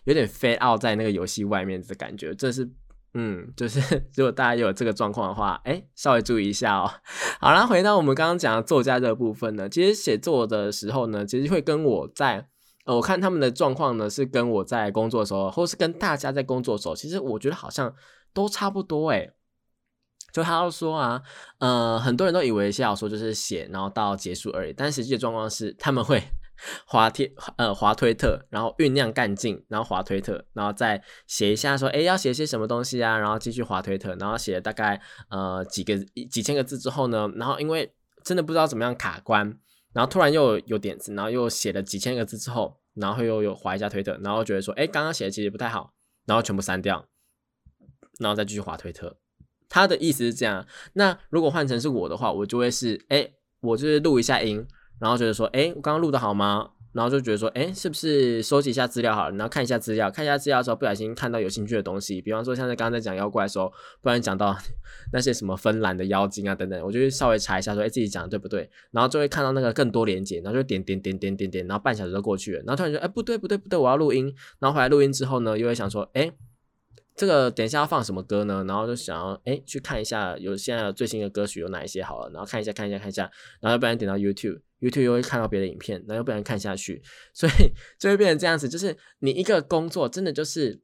[0.05, 2.67] 有点 fade out 在那个游戏外面的感觉，这是。
[3.14, 3.81] 嗯，就是
[4.14, 6.90] 如果大家有这个状况的话，哎，稍微注意一下哦。
[7.40, 12.46] 好啦，回到我们刚刚讲的作家这个部分呢，其实写作的时候呢，其实会跟我在，
[12.85, 17.92] 呃，我看他们的状况呢，是跟我在工作的时候，或是跟大家在工作的时候，其实我觉得好像
[18.33, 19.29] 都差不多哎。
[20.33, 21.20] 就他要说啊，
[21.59, 26.23] 呃，很多人都以为写小说就是写，然后到结束而已，但实际的状况是他们会。
[26.87, 33.18] 滑贴呃滑推特，然后酝酿干劲，然后滑推特，然后再写一下说，哎，要写些什么东西啊？
[33.18, 35.99] 然后继续滑推特，然后写了大概呃几个
[36.31, 37.92] 几千个字之后呢，然后因为
[38.25, 39.59] 真的不知道怎么样卡关，
[39.92, 45.94] 然后突然又有点子，然后又写了几千个字之后，然后又有滑一下推特，然后觉得说，哎，刚刚写的其实不太好，
[46.27, 47.07] 然后全部删掉，
[48.18, 49.16] 然后再继续滑推特。
[49.68, 50.66] 他的意思是这样。
[50.94, 54.66] 那如果换成是我的话，我就会是，哎，我就是录一下音。
[55.01, 56.71] 然后觉得说，哎，我刚刚录的好吗？
[56.93, 59.37] 然后就觉得说，哎，是不是收集一下资料好了？
[59.37, 64.57] 然后看一下资料，看一下资料的时候，不小心看到有兴趣的东西，比方说像在刚刚在讲妖怪的时候，不然讲到
[65.13, 68.69] 那些什么芬兰的妖精啊等等，我就稍微查一下，说，哎，自己讲的对不对？
[68.91, 72.63] 然后就会看到那个更多连接，然后就点点点点点点，然后半小时就过去了。
[72.67, 74.35] 然后突然说，哎，不对不对不对，我要录音。
[74.59, 76.33] 然后回来录音之后呢，又会想说，哎，
[77.15, 78.65] 这个等一下要放什么歌呢？
[78.67, 84.63] 然后就想要，哎，去看一下有现在最新的歌曲有哪一些好了，然后看一下看一下看一下，然后不然点到 YouTube。
[84.81, 87.53] YouTube 又会看到别的影片，然后又不能看下去，所以
[87.99, 88.69] 就会变成这样子。
[88.69, 90.81] 就是你一个工作，真的就是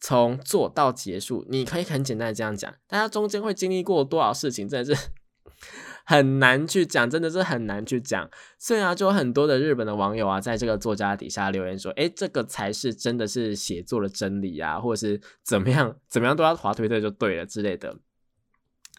[0.00, 5.10] 从做到结束，你可以很简单的这样讲，大家中间会经历过多少事情，真的是
[6.04, 8.30] 很难去讲，真的是很难去讲。
[8.58, 17.98] 所以啊，就有很多的日本的网友啊，在这个作家底下留言说：“哎，这个才是真的是写作的真理啊，或者是怎么样怎么样都要划推特就对了之类的。”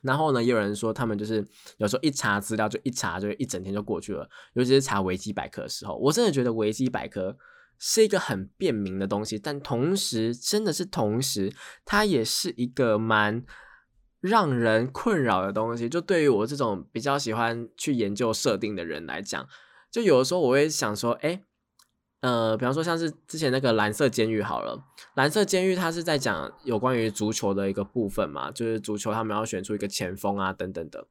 [0.01, 1.45] 然后呢，也有人说他们就是
[1.77, 7.37] 有时候一查资料就一查就一整天就过去了，尤其是查维基百科的时候，我真的觉得维基百科
[7.77, 11.53] 是一个很便民的东西，但同时真的是同时，
[11.85, 13.43] 它也是一个蛮
[14.19, 15.87] 让人困扰的东西。
[15.89, 19.47] 就对于我这种比较喜欢去研究设定的人来讲，
[19.91, 21.43] 就有的时候我会想说，哎。
[22.21, 24.77] 呃，比方说像是之前那个蓝色监狱好了，
[25.15, 31.07] 蓝色监狱它是在讲有关于足球的一个部分嘛，就是足球他们要选出一个前锋啊等等的。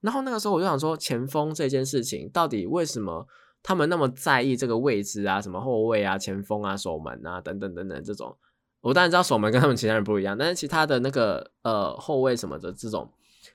[0.00, 3.26] 然后那个时候我就想说，前锋这件事情到底为什么
[3.62, 8.36] 他们那么在意这个位置啊，什么后卫啊、前锋啊、守门啊等等等等这种。
[8.82, 13.10] 我当然知道守门跟他们其他人不一样，但是其他的那个呃后卫什么的这种。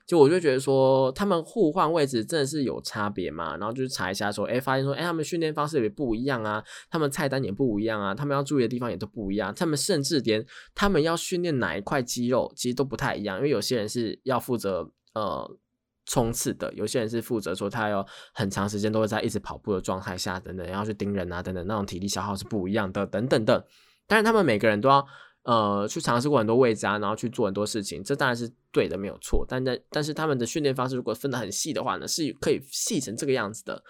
[0.06, 3.56] 就我就觉得说，他们互换位置真的是有差别嘛？
[3.56, 15.58] 然后就是查一下说，哎，发现说，哎，他们训练方式也不一样啊，他们菜单也不一样啊，他们要注意的地方也都不一样，他们甚至连他们要训练哪一块肌肉其实都不太一样，因为有些人是要负责呃
[16.06, 23.66] 冲刺的，有些人是负责说他要很长时间都会在一直跑步的状态下等等，然后去盯人啊等等，那种体力消耗是不一样的等等的。
[24.06, 25.06] 但是他们每个人都要。
[25.48, 29.46] 呃，去尝试过很多位置啊，然后去做很多事情，这当然是对的，没有错。
[29.48, 33.82] 但在但是他们的训练方式如果分得很细的话呢，是可以细成这个样子的。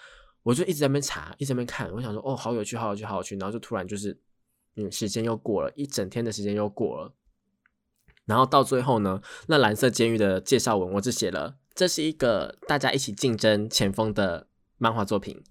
[0.45, 3.37] 我就一直在那边查，一直在那边看，我想说，哦，好有趣，好有趣，好有趣。
[3.39, 4.17] 然后就突然就是，
[4.77, 7.13] 嗯，时间又过了一整天的时间又过了。
[8.25, 14.47] 然后到最后呢，那蓝色监狱的介绍文，我只写了，这是一个大家一起竞争前锋的
[14.79, 15.43] 漫画作品。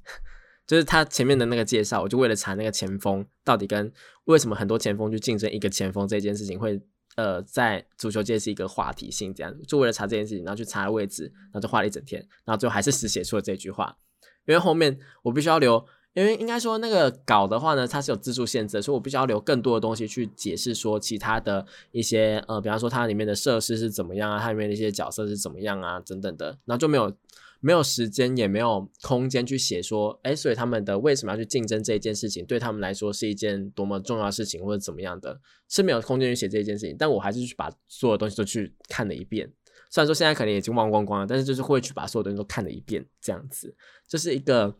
[0.67, 3.89] 就是他前面的那个介绍，我就为了查那个前锋到底跟
[4.25, 6.77] 为什么很多前锋去竞争一个前锋这件事情会
[7.15, 13.97] 呃在足球界是一个话题性，这样就为了查这件事情，然后去查位置，然后就画了一整天，然后最后还是死写出了这句话，
[14.45, 27.15] 因为后面我必须要留，因为应该说那个稿的话呢，它是有字数限制，所以我必须要留更多的东西去解释说其他的一些呃，比方说它里面的设施是怎么样啊，它里面的一些角色是怎么样啊，等等的，然后就没有。
[27.60, 36.96] 没有时间，也没有空间去写说，哎，所以他们的为什么要去竞争这一件事情，对他们来说是一件多么重要的事情，或者怎么样的，是没有空间去写这一件事情。
[36.98, 39.52] 但我还是去把所有东西都去看了一遍，
[39.89, 43.76] 虽然说现在可能已经忘光光了，但是就是会去把所有东西都看了一遍，这样子，
[44.08, 44.78] 这是一个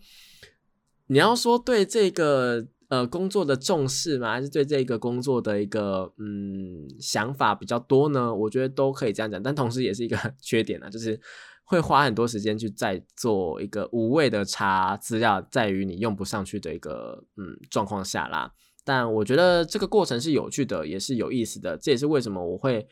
[1.08, 4.34] 你要说对这个呃工作的重视吗？
[4.34, 8.34] 还是对这个工作的一个嗯想法比较多呢？
[8.34, 11.20] 我觉得都可以这样讲，但同时也是一个 缺点呢，就是。
[11.70, 18.54] 会花很多时间去再做一个无谓的查资料，在于你用不上去的一个嗯状况下啦。
[18.86, 21.78] 但我觉得这个过程是有趣的，也是有意思的。
[21.78, 22.88] 这也是为什么我会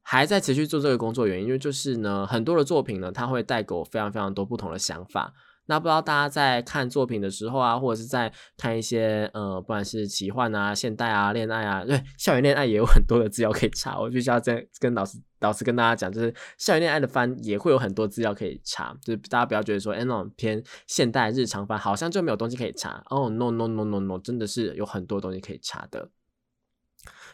[0.00, 5.34] 还在持续做这个工作原因，因为就是呢，很多的作品呢，它会带给我非常非常多不同的想法。
[5.68, 13.98] 那不知道大家在看作品的时候啊，或者是在看一些呃，不管是奇幻啊、现代啊、恋爱啊， 对校园恋爱也有很多的资料可以查。
[14.00, 23.04] 我必须要在跟老师老师跟大家讲，就是校园恋爱的番也会有很多资料可以查，就是大家不要觉得说，哎，那种偏现代日常番好像就没有东西可以查。
[23.10, 26.08] 哦，no no no no no，真的是有很多东西可以查的。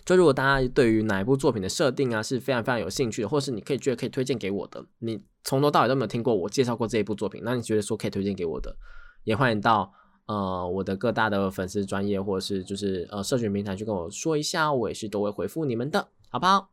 [0.04, 8.76] 就如果大家对于哪一部作品的设定啊是非常非常有兴趣的，或是你可以觉得可以推荐给我的，你从头到尾都没有听过我介绍过这一部作品，那你觉得说可以推荐给我的，
[9.24, 9.92] 也欢迎到
[10.26, 16.70] 呃我的各大的粉丝专业或者是就是呃社群平台去跟我说一下，我也是都会回复你们的，好不好？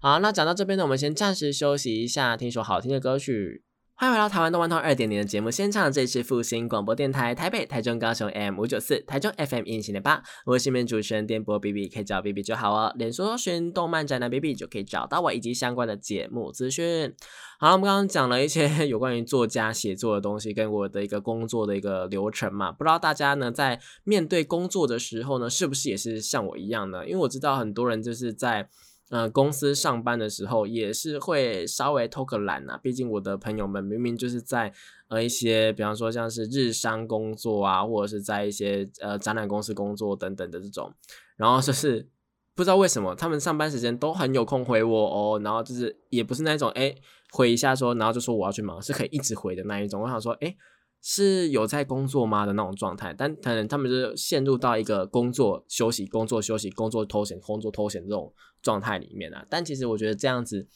[0.00, 3.64] 好，那讲到这边呢，我们先暂时休息一下，听首好听的歌曲。
[4.00, 12.94] 欢迎回到台湾动漫通二点零的节目现场，这里是复兴广播电台台北、台中、高雄 M 五九四，台中 FM 一零点八，我是新面主持人电波 B B，可以找 B B 就好哦。
[12.96, 17.12] 脸书搜寻动漫宅男 B B 就可以找到我以及相关的节目资讯。
[17.58, 22.70] 好了，我们刚刚讲了一些有关于作家写作的东西，跟我的一个工作的一个流程嘛。
[22.70, 27.04] 不知道大家呢在面对工作的时候呢，是不是也是像我一样呢？
[27.04, 28.68] 因为我知道很多人就是在。
[29.10, 32.78] 呃，公司上班的时候也是会稍微偷个懒呐。
[32.82, 34.72] 毕竟我的朋友们明明就是在
[35.08, 40.92] 呃一些，比方说像是日商工作啊，或者是在一些呃展览公司工作等等的这种，
[41.36, 42.06] 然后就是
[42.54, 46.94] 不知道为什么他们上班时间都很有空回我哦，然后就是也不是那种哎
[47.32, 50.02] 回一下说，然后就说我要去忙，是可以一直回的那一种。
[50.02, 50.54] 我想说，哎。
[51.00, 59.44] 是有在工作吗的那种状态，但可能他们是陷入到一个工作休息、工作休息、工作偷闲、工作偷闲这种状态里面啊。
[59.48, 60.66] 但其实我觉得这样子，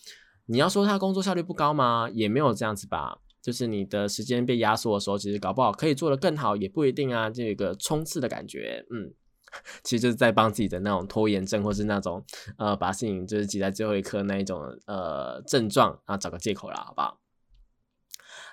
[0.47, 2.09] 你要说他工作效率不高吗？
[2.13, 3.19] 也没有这样子吧。
[3.41, 7.29] 就是你的时间被压缩的时候，其实搞不好可以做得更好，也不一定啊。
[7.29, 9.13] 这个冲刺的感觉，嗯，
[9.83, 12.25] 其实就是在帮自己的那种拖延症，或是那种
[12.57, 17.19] 呃把事情就是挤在最后一刻那一种呃症状啊，找个借口啦，好不好？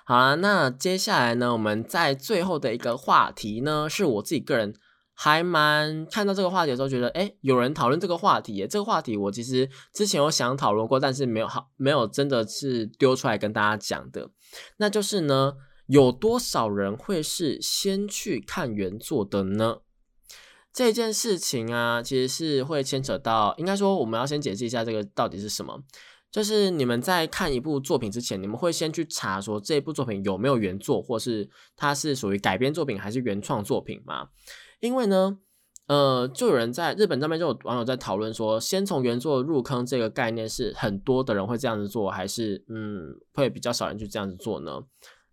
[0.04, 1.52] 好了，那接下来呢？
[1.52, 4.74] 我们在最后的一个话题呢，是我自己个人
[5.22, 8.66] 还蛮看到这个话题的时候，觉得哎，有人讨论这个话题耶。
[8.66, 14.30] 这个话题我其实之前有想讨论过，但是没有好，没有真的是丢出来跟大家讲的。
[14.78, 15.56] 那就是呢，
[15.88, 19.80] 有多少人会是先去看原作的呢？
[20.72, 25.82] 这件事情啊，其实是会牵扯到，应该说我们要先解释一下这个到底是什么。
[26.30, 34.28] 就是你们在看一部作品之前，你们会先去查说这部作品有没有原作，或是它是属于改编作品还是原创作品吗？
[34.80, 35.38] 因为呢，
[35.86, 44.82] 呃，就有人在日本那边就有网友在讨论说，先从原作入坑这个概念是很多的人会这样子做，还是嗯会比较少人去这样子做呢？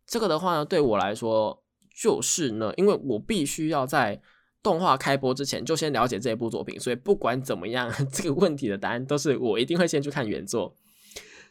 [0.06, 1.64] 这个的话呢，对我来说
[2.00, 4.22] 就是呢，因为我必须要在。
[4.64, 10.76] 动画开播之前就先了解这一部作品，所以不管怎么样， 这个问题的答案都是我一定会先去看原作。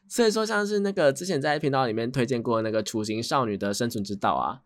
[0.07, 4.61] 所以说，像是那个之前在频道里面推荐过那个《雏形少女的生存之道》啊，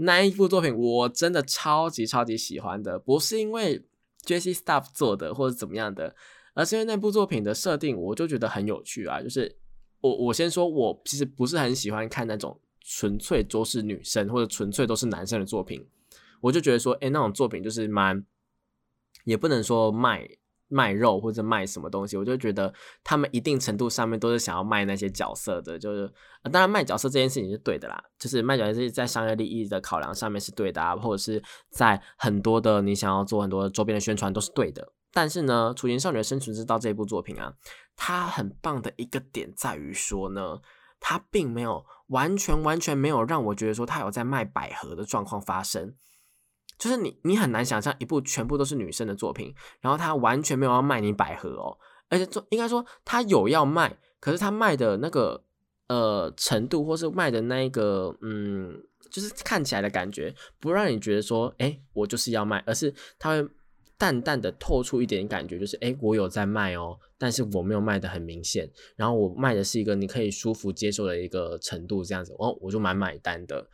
[0.00, 3.84] 那一部作品我真的超级超级喜欢的，不是因为
[4.22, 4.52] J.C.
[4.52, 6.14] Staff 做的或者怎么样的，
[6.54, 9.20] 而是因为那部作品的设定，我就觉得很有趣啊。
[9.20, 9.56] 就是
[10.00, 15.84] 我我先说，我其实不是很喜欢看那种纯粹都是女生或者纯粹都是男生的作品。
[16.40, 18.24] 我就觉得说，哎，那种作品就是蛮，
[19.24, 20.28] 也不能说卖
[20.68, 22.16] 卖肉或者卖什么东西。
[22.16, 26.12] 我就觉得他们一定程度上面都是想要卖那些角色的，就是
[26.52, 34.92] 当然卖角色这件事情是对的啦，就是卖角色在商业利益的考量上面是对的啊，或者是在很多的你想要做很多周边的宣传都是对的。
[35.12, 37.54] 但是呢，《雏形少女的生存之道》这部作品啊，
[37.96, 40.58] 它很棒的一个点在于说呢，
[41.00, 45.94] 它并没有完全完全没有让我觉得说它有在卖百合的状况发生。
[46.78, 51.76] 就是你，你很难想象一部全部都是女生的作品，然后他完全没有要卖你百合哦，
[52.08, 55.42] 而且做应该说他有要卖，可是他卖的那个
[55.88, 63.48] 呃程度，或是卖的那一个嗯，就是看起来的感觉，不让你觉得说，哎，我就是要卖，而是他会
[63.96, 73.68] 淡淡的透出一点感觉，就是哎，我有在卖哦，但是我没有卖的很明显，然后我卖的是一个你可以舒服接受的一个程度，这样子，哦，我就蛮买单的。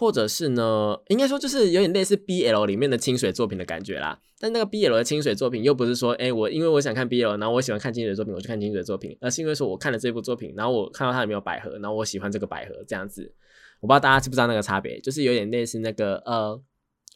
[0.00, 4.18] 或者是呢，应该说就是有点类似 BL 里面的清水作品的感觉啦。
[4.38, 13.30] 但那个 BL 的清水作品又不是说，哎，我因为我想看 BL，然后我喜欢看清水作品，我去看清水作品，而是因为说我看了这部作品，然后我看到它里面有百合，然后我喜欢这个百合这样子。
[13.80, 16.58] 我不知道大家知不知道那个差别，就是有点类似那个呃，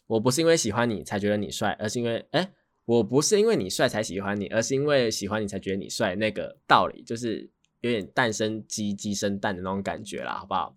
[0.07, 2.53] 我不是因为喜欢你才觉得你帅，而是因为哎，
[2.85, 10.77] 我不是因为你帅才喜欢你，而是因为喜欢你才觉得你帅，那个道理就是有点蛋生鸡，鸡生蛋的那种感觉啦，好不好？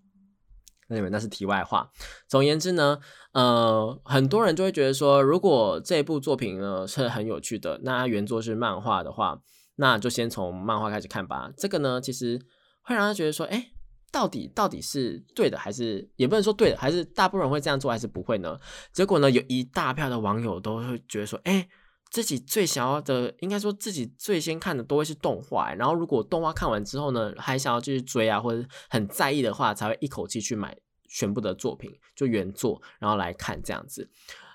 [0.88, 1.92] 那你们那是题外话。
[2.28, 3.00] 总言之呢，
[3.34, 9.42] 呃，很多人就会觉得说，如果这部作品呢是很有趣的，那原作是漫画的话，
[9.76, 11.52] 那就先从漫画开始看吧。
[11.58, 12.42] 这个呢，其实
[12.82, 13.72] 会让他觉得说，哎，
[14.12, 18.60] 到底到底是对的，还是也不能说对的，还是大部分人会这样做，还是不会呢？
[18.92, 21.68] 结果呢，有一大票的网友都会觉得说，哎。
[22.10, 25.74] 自己最想要的，应该说自己最先看的都会是动画。
[25.74, 30.78] 然后如果动画看完之后呢，还想要继续追啊，或者很在意的话，才会一口气去买
[31.08, 34.10] 全部的作品，就原作，然后来看这样子。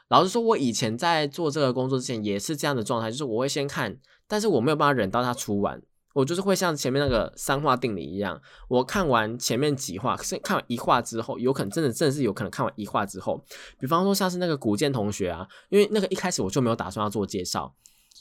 [0.08, 3.96] 老实说，我以前在做这个工作之前也是这样的状态，就是我会先看，
[4.26, 5.82] 但是我没有办法忍到它出完。
[6.14, 13.42] 我就是会像前面那个三话定理一样，我看完前面几话，是看完一话之后，有可能真的真的是有可能看完一话之后，
[13.78, 17.74] 比方说像是那个古剑同学啊，因为那个一开始我就没有打算要做介绍，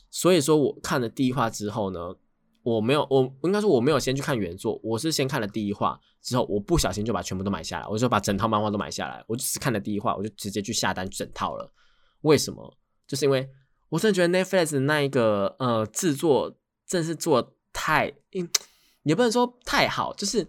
[0.09, 1.99] 所以说我看了第一话之后呢，
[2.63, 11.69] 我没有我应该说我没有先去看原作，我是先看了第一话之后，我不小心就把全部都买下来，我就把整套漫画都买下来，我就只看了第一话，我就直接去下单整套了。
[12.21, 12.77] 为什么？
[13.05, 13.49] 就是因为
[13.89, 16.55] 我真的觉得 Netflix 那一个呃制作
[16.87, 17.53] 正是做。
[17.73, 18.13] 太，
[19.03, 20.47] 也不能说太好，就是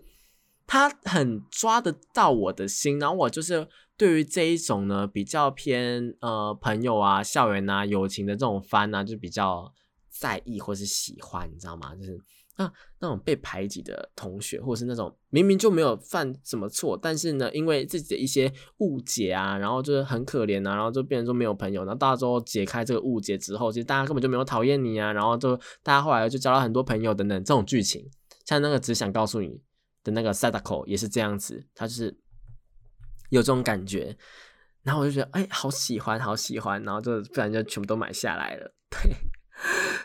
[0.67, 9.73] 他很抓得到我的心，然后我就是对于这一种呢比较偏呃朋友啊、校园啊、友情的这种番啊，就比较
[10.09, 11.95] 在意或是喜欢，你知道吗？
[11.95, 12.19] 就是。
[12.57, 21.83] 啊，那种被排挤的同学，或者是那种明明就没有犯什么错，但是呢，因为自己的一些误解啊，然后就是很可怜啊，然后就变成说没有朋友。
[21.85, 28.07] 然后到时候解开这个误解之后，其实大家根本就没有讨厌你啊，然后就大家后来就交了很多朋友等等这种剧情。
[28.45, 29.61] 像那个只想告诉你
[30.05, 32.15] 的那个 Sadako 也是这样子，他就是
[33.31, 34.17] 有这种感觉。
[34.83, 39.32] 然后我就觉得哎，好喜欢，好喜欢，然后就不然就全部都买下来了，对。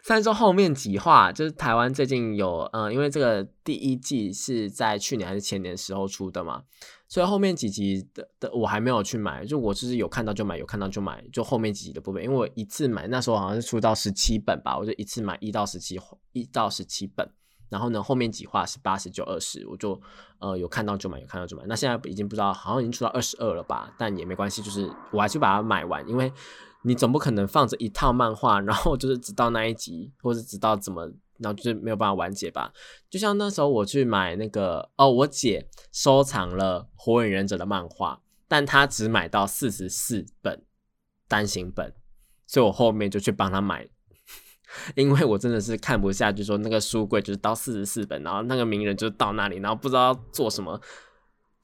[0.05, 6.63] 但是说后面几话，就是台湾最近有，嗯，因为这个第一季是在去年还是前年时候出的嘛，
[7.07, 15.99] 所以后面几集的的我还没有去买，就我就是有看到就买，有看到就买，就后面几集的部分，因为我一次买那时候好像是出到十七本吧，我就一次买一到十七，
[16.33, 17.29] 一到十七本，
[17.69, 19.99] 然后呢后面几话是八十九二十，我就
[20.39, 26.31] 呃有看到就买，有看到就买，那现在已经不知道，好像已经出到二十二了吧，但也没关系，就是我还是把它买完，因为。
[26.87, 31.01] 你总不可能放着一套漫画，然后就是直到那一集，或者直到怎么，
[31.37, 32.71] 然后就是没有办法完结吧？
[33.09, 40.63] 就像那时候我去买那个哦，我姐收藏了《火影忍者》的漫画，但她只买到四十四本
[41.27, 41.93] 单行本，
[42.45, 43.85] 所以我后面就去帮她买，
[44.95, 50.79] 因为我真的是看不下去，说那个书柜就是到四十四本，然后那个名人就到那里，然后不知道做什么。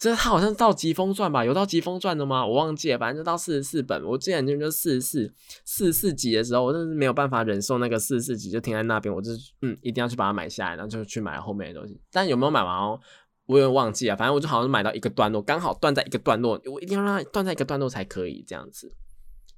[0.03, 1.45] 这他好像到疾风传吧？
[1.45, 2.45] 有到疾风传的吗？
[2.45, 4.03] 我忘记了，反正就到四十四本。
[4.03, 5.33] 我之前就就四十四
[5.63, 9.31] 四十四集的时候，我真是没有办法忍受那个四十四集就停在那边，我就
[9.61, 11.97] 嗯，一定要去把它买下来，然后就去买后面的东西。
[12.11, 12.99] 但有没有买完哦？
[13.45, 14.15] 我也忘记啊。
[14.17, 18.93] 反正我就好像买到一个段落，刚好断在一个段落，我一定要让它断在一个段落才可以，这样子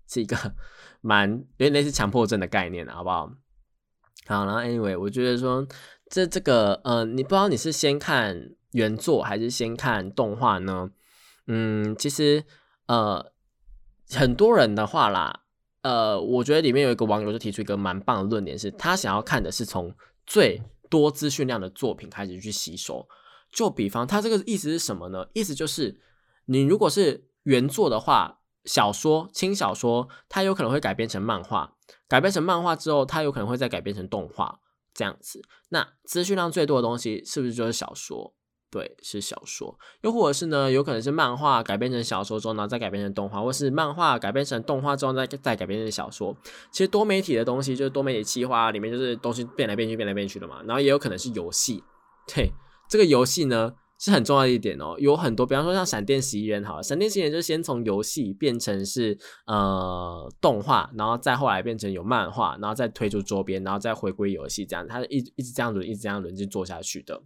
[0.07, 0.37] 是一个
[1.01, 3.31] 蛮有点类似强迫症的概念，好不好？
[4.27, 5.67] 好，然后 anyway，我觉得说
[6.09, 8.51] 这这个呃，你不知道你是先看。
[8.71, 10.89] 原作还是先看动画呢？
[11.47, 12.43] 嗯，其实
[12.87, 13.31] 呃，
[14.09, 15.43] 很多人的话啦，
[15.81, 19.95] 呃，我觉得里面有一个网友就提出一个蛮棒的论点，是他想要看的是从
[20.27, 23.07] 最多资讯量的作品开始去吸收。
[23.49, 25.25] 就比方他这个意思是什么呢？
[25.31, 26.01] 意思就是
[26.47, 31.75] 你如果是原作的话，小说轻小说，它有可能会改编成漫画，
[32.09, 34.59] 改编成漫画之后，它有可能会再改编成动画
[34.95, 35.39] 这样子。
[35.69, 38.33] 那资讯量最多的东西是不是就是小说？
[38.71, 46.35] 对，是小说，又或者是呢，有可能是漫画改编成小说之后，然后再改编成动画，或是漫画改编成动画之后，再再改编成小说。
[46.71, 50.61] 其实多媒体的东西，就是多媒体企划里面，就是东西变来变去，变来变去的嘛。
[50.65, 51.81] 然后也有可能是游戏，
[52.27, 52.51] 对，
[52.89, 54.95] 这个游戏呢是很重要的一点哦。
[54.99, 59.17] 有很多，比方说像闪电十一人，好，闪电十一人就先从游戏变成是
[59.47, 67.21] 呃动画，然后再后来变成有漫画，然后再推出周边，然后再回归游戏，这样，它一一直这样轮，一直这样轮着做下去的。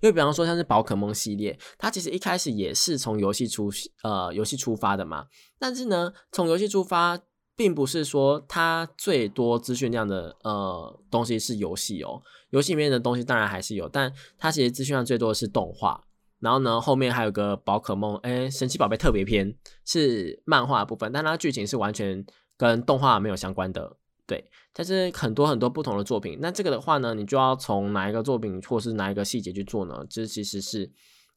[0.00, 3.70] 因为比方说像是宝可梦系列，它其实一开始也是从游戏出
[4.02, 5.26] 呃游戏出发的嘛。
[5.58, 7.18] 但是呢，从游戏出发，
[7.58, 12.22] 并不是说它最多资讯量的呃东西是游戏哦。
[12.50, 16.04] 游戏里面的东西当然还是有，但它其实资讯量最多的是动画。
[16.38, 19.52] 然后呢，后面还有个宝可梦哎神奇宝贝特别篇
[19.84, 22.24] 是漫画部分，但它剧情是完全
[22.56, 23.96] 跟动画没有相关的。
[24.24, 30.06] 对，但是很多很多不同的作品，那这个的话呢，你就要从哪一个作品或是哪一个细节去做呢？
[30.08, 30.88] 这其实是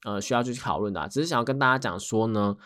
[0.04, 1.08] 呃需要去讨论的。
[1.08, 2.56] 只是想要跟大家讲说呢，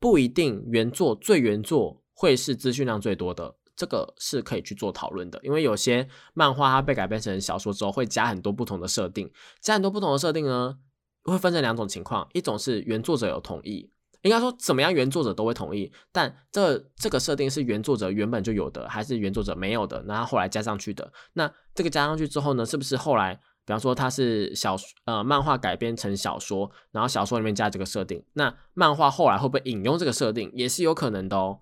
[0.00, 5.38] 不一定原作最原作会是资讯量最多的，这个是可以去做讨论的。
[5.42, 10.78] 因为有些漫画它被改编成小说之后，会加很多不同的设定，加很多不同的设定呢，
[11.24, 13.90] 会分成两种情况，一种是原作者有同意。
[14.22, 21.12] 应该说，怎么样原作者都会同意，但这这个设定是原作者原本就有的，还是原作者没有的，那他后来加上去的？
[21.34, 31.60] 那这个加上去之后呢，是不是后来，比方说它是小呃漫画改编成小说，然后小说里面加这个设定，那漫画后来会不会引用这个设定，也是有可能的哦。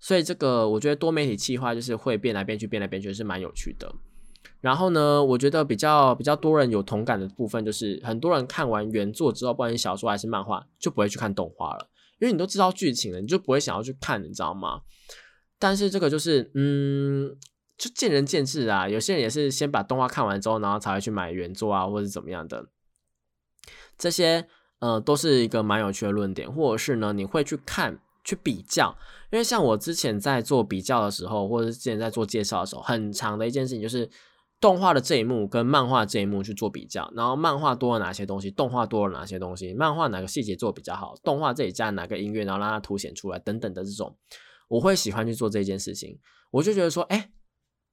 [0.00, 3.92] 所以这个我觉得多媒体企划就是会变来变去，变来变去是蛮有趣的。
[4.60, 11.88] 然后呢，我觉得比较比较多人有同感的部分，就是很多人看完原作之后，不管是小说还是漫画，就不会去看动画了。
[12.18, 14.80] 因为你都知道剧情了，你就不会想要去看，你知道吗？
[15.58, 17.36] 但是这个就是，嗯，
[17.76, 18.88] 就见仁见智啊。
[18.88, 22.66] 有些人也是先把动画看完之后，然后才会去买原作啊，或者怎么样的。
[23.96, 24.48] 这些
[24.80, 28.94] 呃，都是一个蛮有趣的论点，或者是呢，你会去看去比较。
[29.32, 34.08] 因为像我之前在做比较的时候，或者是之前在做介绍的时候，很长的一件事情就是。
[34.60, 44.16] 动画的这一幕跟漫画这一幕去做比较，然后漫画多了哪些东西，动画多了哪些东西，漫画哪个细节做比较好，动画这里加哪个音乐，然后让它凸显出来等等的这种，
[44.66, 46.18] 我会喜欢去做这件事情。
[46.50, 47.30] 我就觉得说，哎，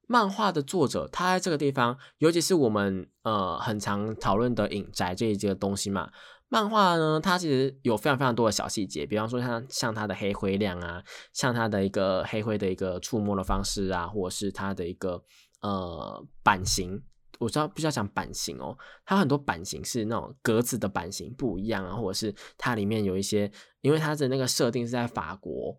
[0.07, 6.09] 漫画的作者他在这个地方，尤其是我们呃很常讨论的影宅这一节东西嘛，
[6.49, 15.23] 漫画呢，它其实有非常非常多的小细节，比方说像像它的黑灰亮啊，像它的一个黑灰的一个触摸的方式啊，或者是它的一个。
[15.61, 17.01] 呃，版型
[17.39, 18.77] 我知道，不需要讲版型哦。
[19.03, 25.75] 它很多版型是那种格子的版型不一样啊，或者是它里面有一些，因为它的那个设定是在法国，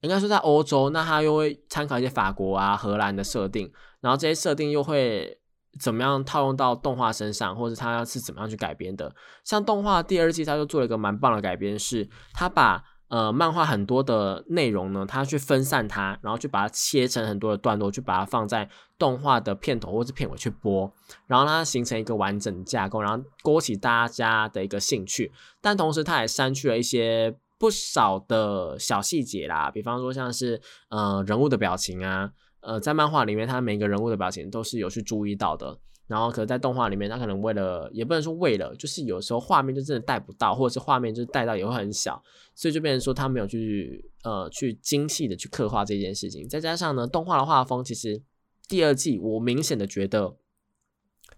[0.00, 5.38] 应该说在欧洲，那它又会参考一些法国啊、荷兰的设定，然后这些设定又会
[5.78, 9.14] 怎么样套用到动画身上，或者它是怎么样去改编的？
[9.44, 12.84] 像动画第二季，它就做了一个蛮棒的改编，是它把。
[13.08, 18.68] 呃，漫画很多的内容呢，它去分散它，然后去把它切成很多的段落，去把它放在
[18.98, 20.92] 动画的片头或者片尾去播，
[21.28, 25.30] 然后它形成一个完整架构，然后勾起大家的一个兴趣。
[25.60, 32.32] 但同时，它也删去了一些不少的小细节啦，比方说像是呃人物的表情啊，
[32.66, 35.78] 呃在漫画里面，他每个人物的表情都是有去注意到的。
[36.08, 42.22] 然后可能在动画里面，他可能为了也不能说为了，就是有时候画面就真的带不到，或者是画面就是带到也会很小，
[42.54, 46.48] 所以就变成说他没有去呃去精细的去刻画这件事情。
[46.48, 48.22] 再加上呢，动画的画风其实
[48.68, 50.36] 第二季我明显的觉得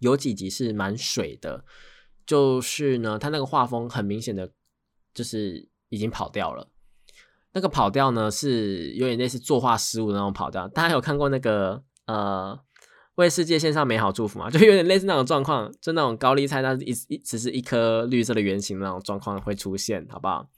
[0.00, 1.64] 有几集是蛮水的，
[2.26, 4.50] 就是呢，他那个画风很明显的
[5.14, 6.68] 就是已经跑掉了。
[7.54, 10.68] 那个跑调呢是有点类似作画失误那种跑调。
[10.68, 12.58] 大家有看过那个呃
[13.14, 14.48] 为世界献上美好祝福吗？
[14.52, 20.48] 就有点类似那种状况，就那种高丽菜，但是一一只是一颗绿色的圆形那种状况会出现，好不好？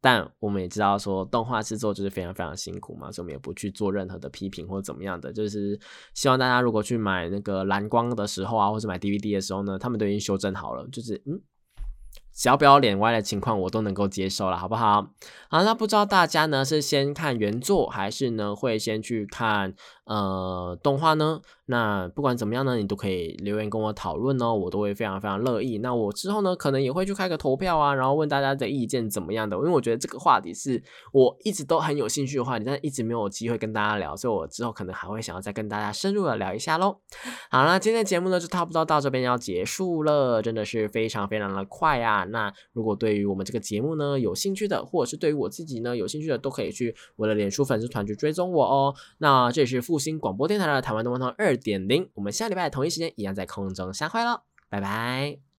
[0.00, 5.78] 但我们也知道说动画制作就是非常非常辛苦嘛，所以我们也不去做任何的批评或者怎么样的，就是
[6.14, 11.40] 希望大家如果去买那个蓝光的时候啊，或者买 DVD 的时候呢，他们都已经修正好了，就是嗯。
[12.38, 15.08] 只要不要脸歪的情况，我都能够接受了，好不好？
[15.50, 19.74] 好，那不知道大家呢是先看原作，还是呢会先去看
[20.04, 21.40] 呃动画呢？
[21.66, 25.78] 那不管怎么样呢，你都可以留言跟我讨论哦，我都会非常非常乐意。
[25.78, 30.80] 那我之后呢，可能也会去开个投票啊，然后问大家的意见怎么样的，因为我觉得这个话题是
[31.12, 36.98] 我一直都很有兴趣的话题，但一直没有机会跟大家聊，所以我之后可能还会想要再跟大家深入的聊一下喽。
[37.50, 42.26] 好了，今天的节目呢就差不多到这边要结束了，真的是非常非常的快啊。
[42.28, 48.94] 那如果对于我们这个节目呢有兴趣的，或者是对于我自己呢有兴趣的，都可以去我的脸书粉丝团去追踪我哦。
[49.18, 51.58] 那这里是复兴广播电台的台湾东方通二。
[51.58, 55.47] 点零，我们下礼拜同一时间一样在空中相会喽，拜拜。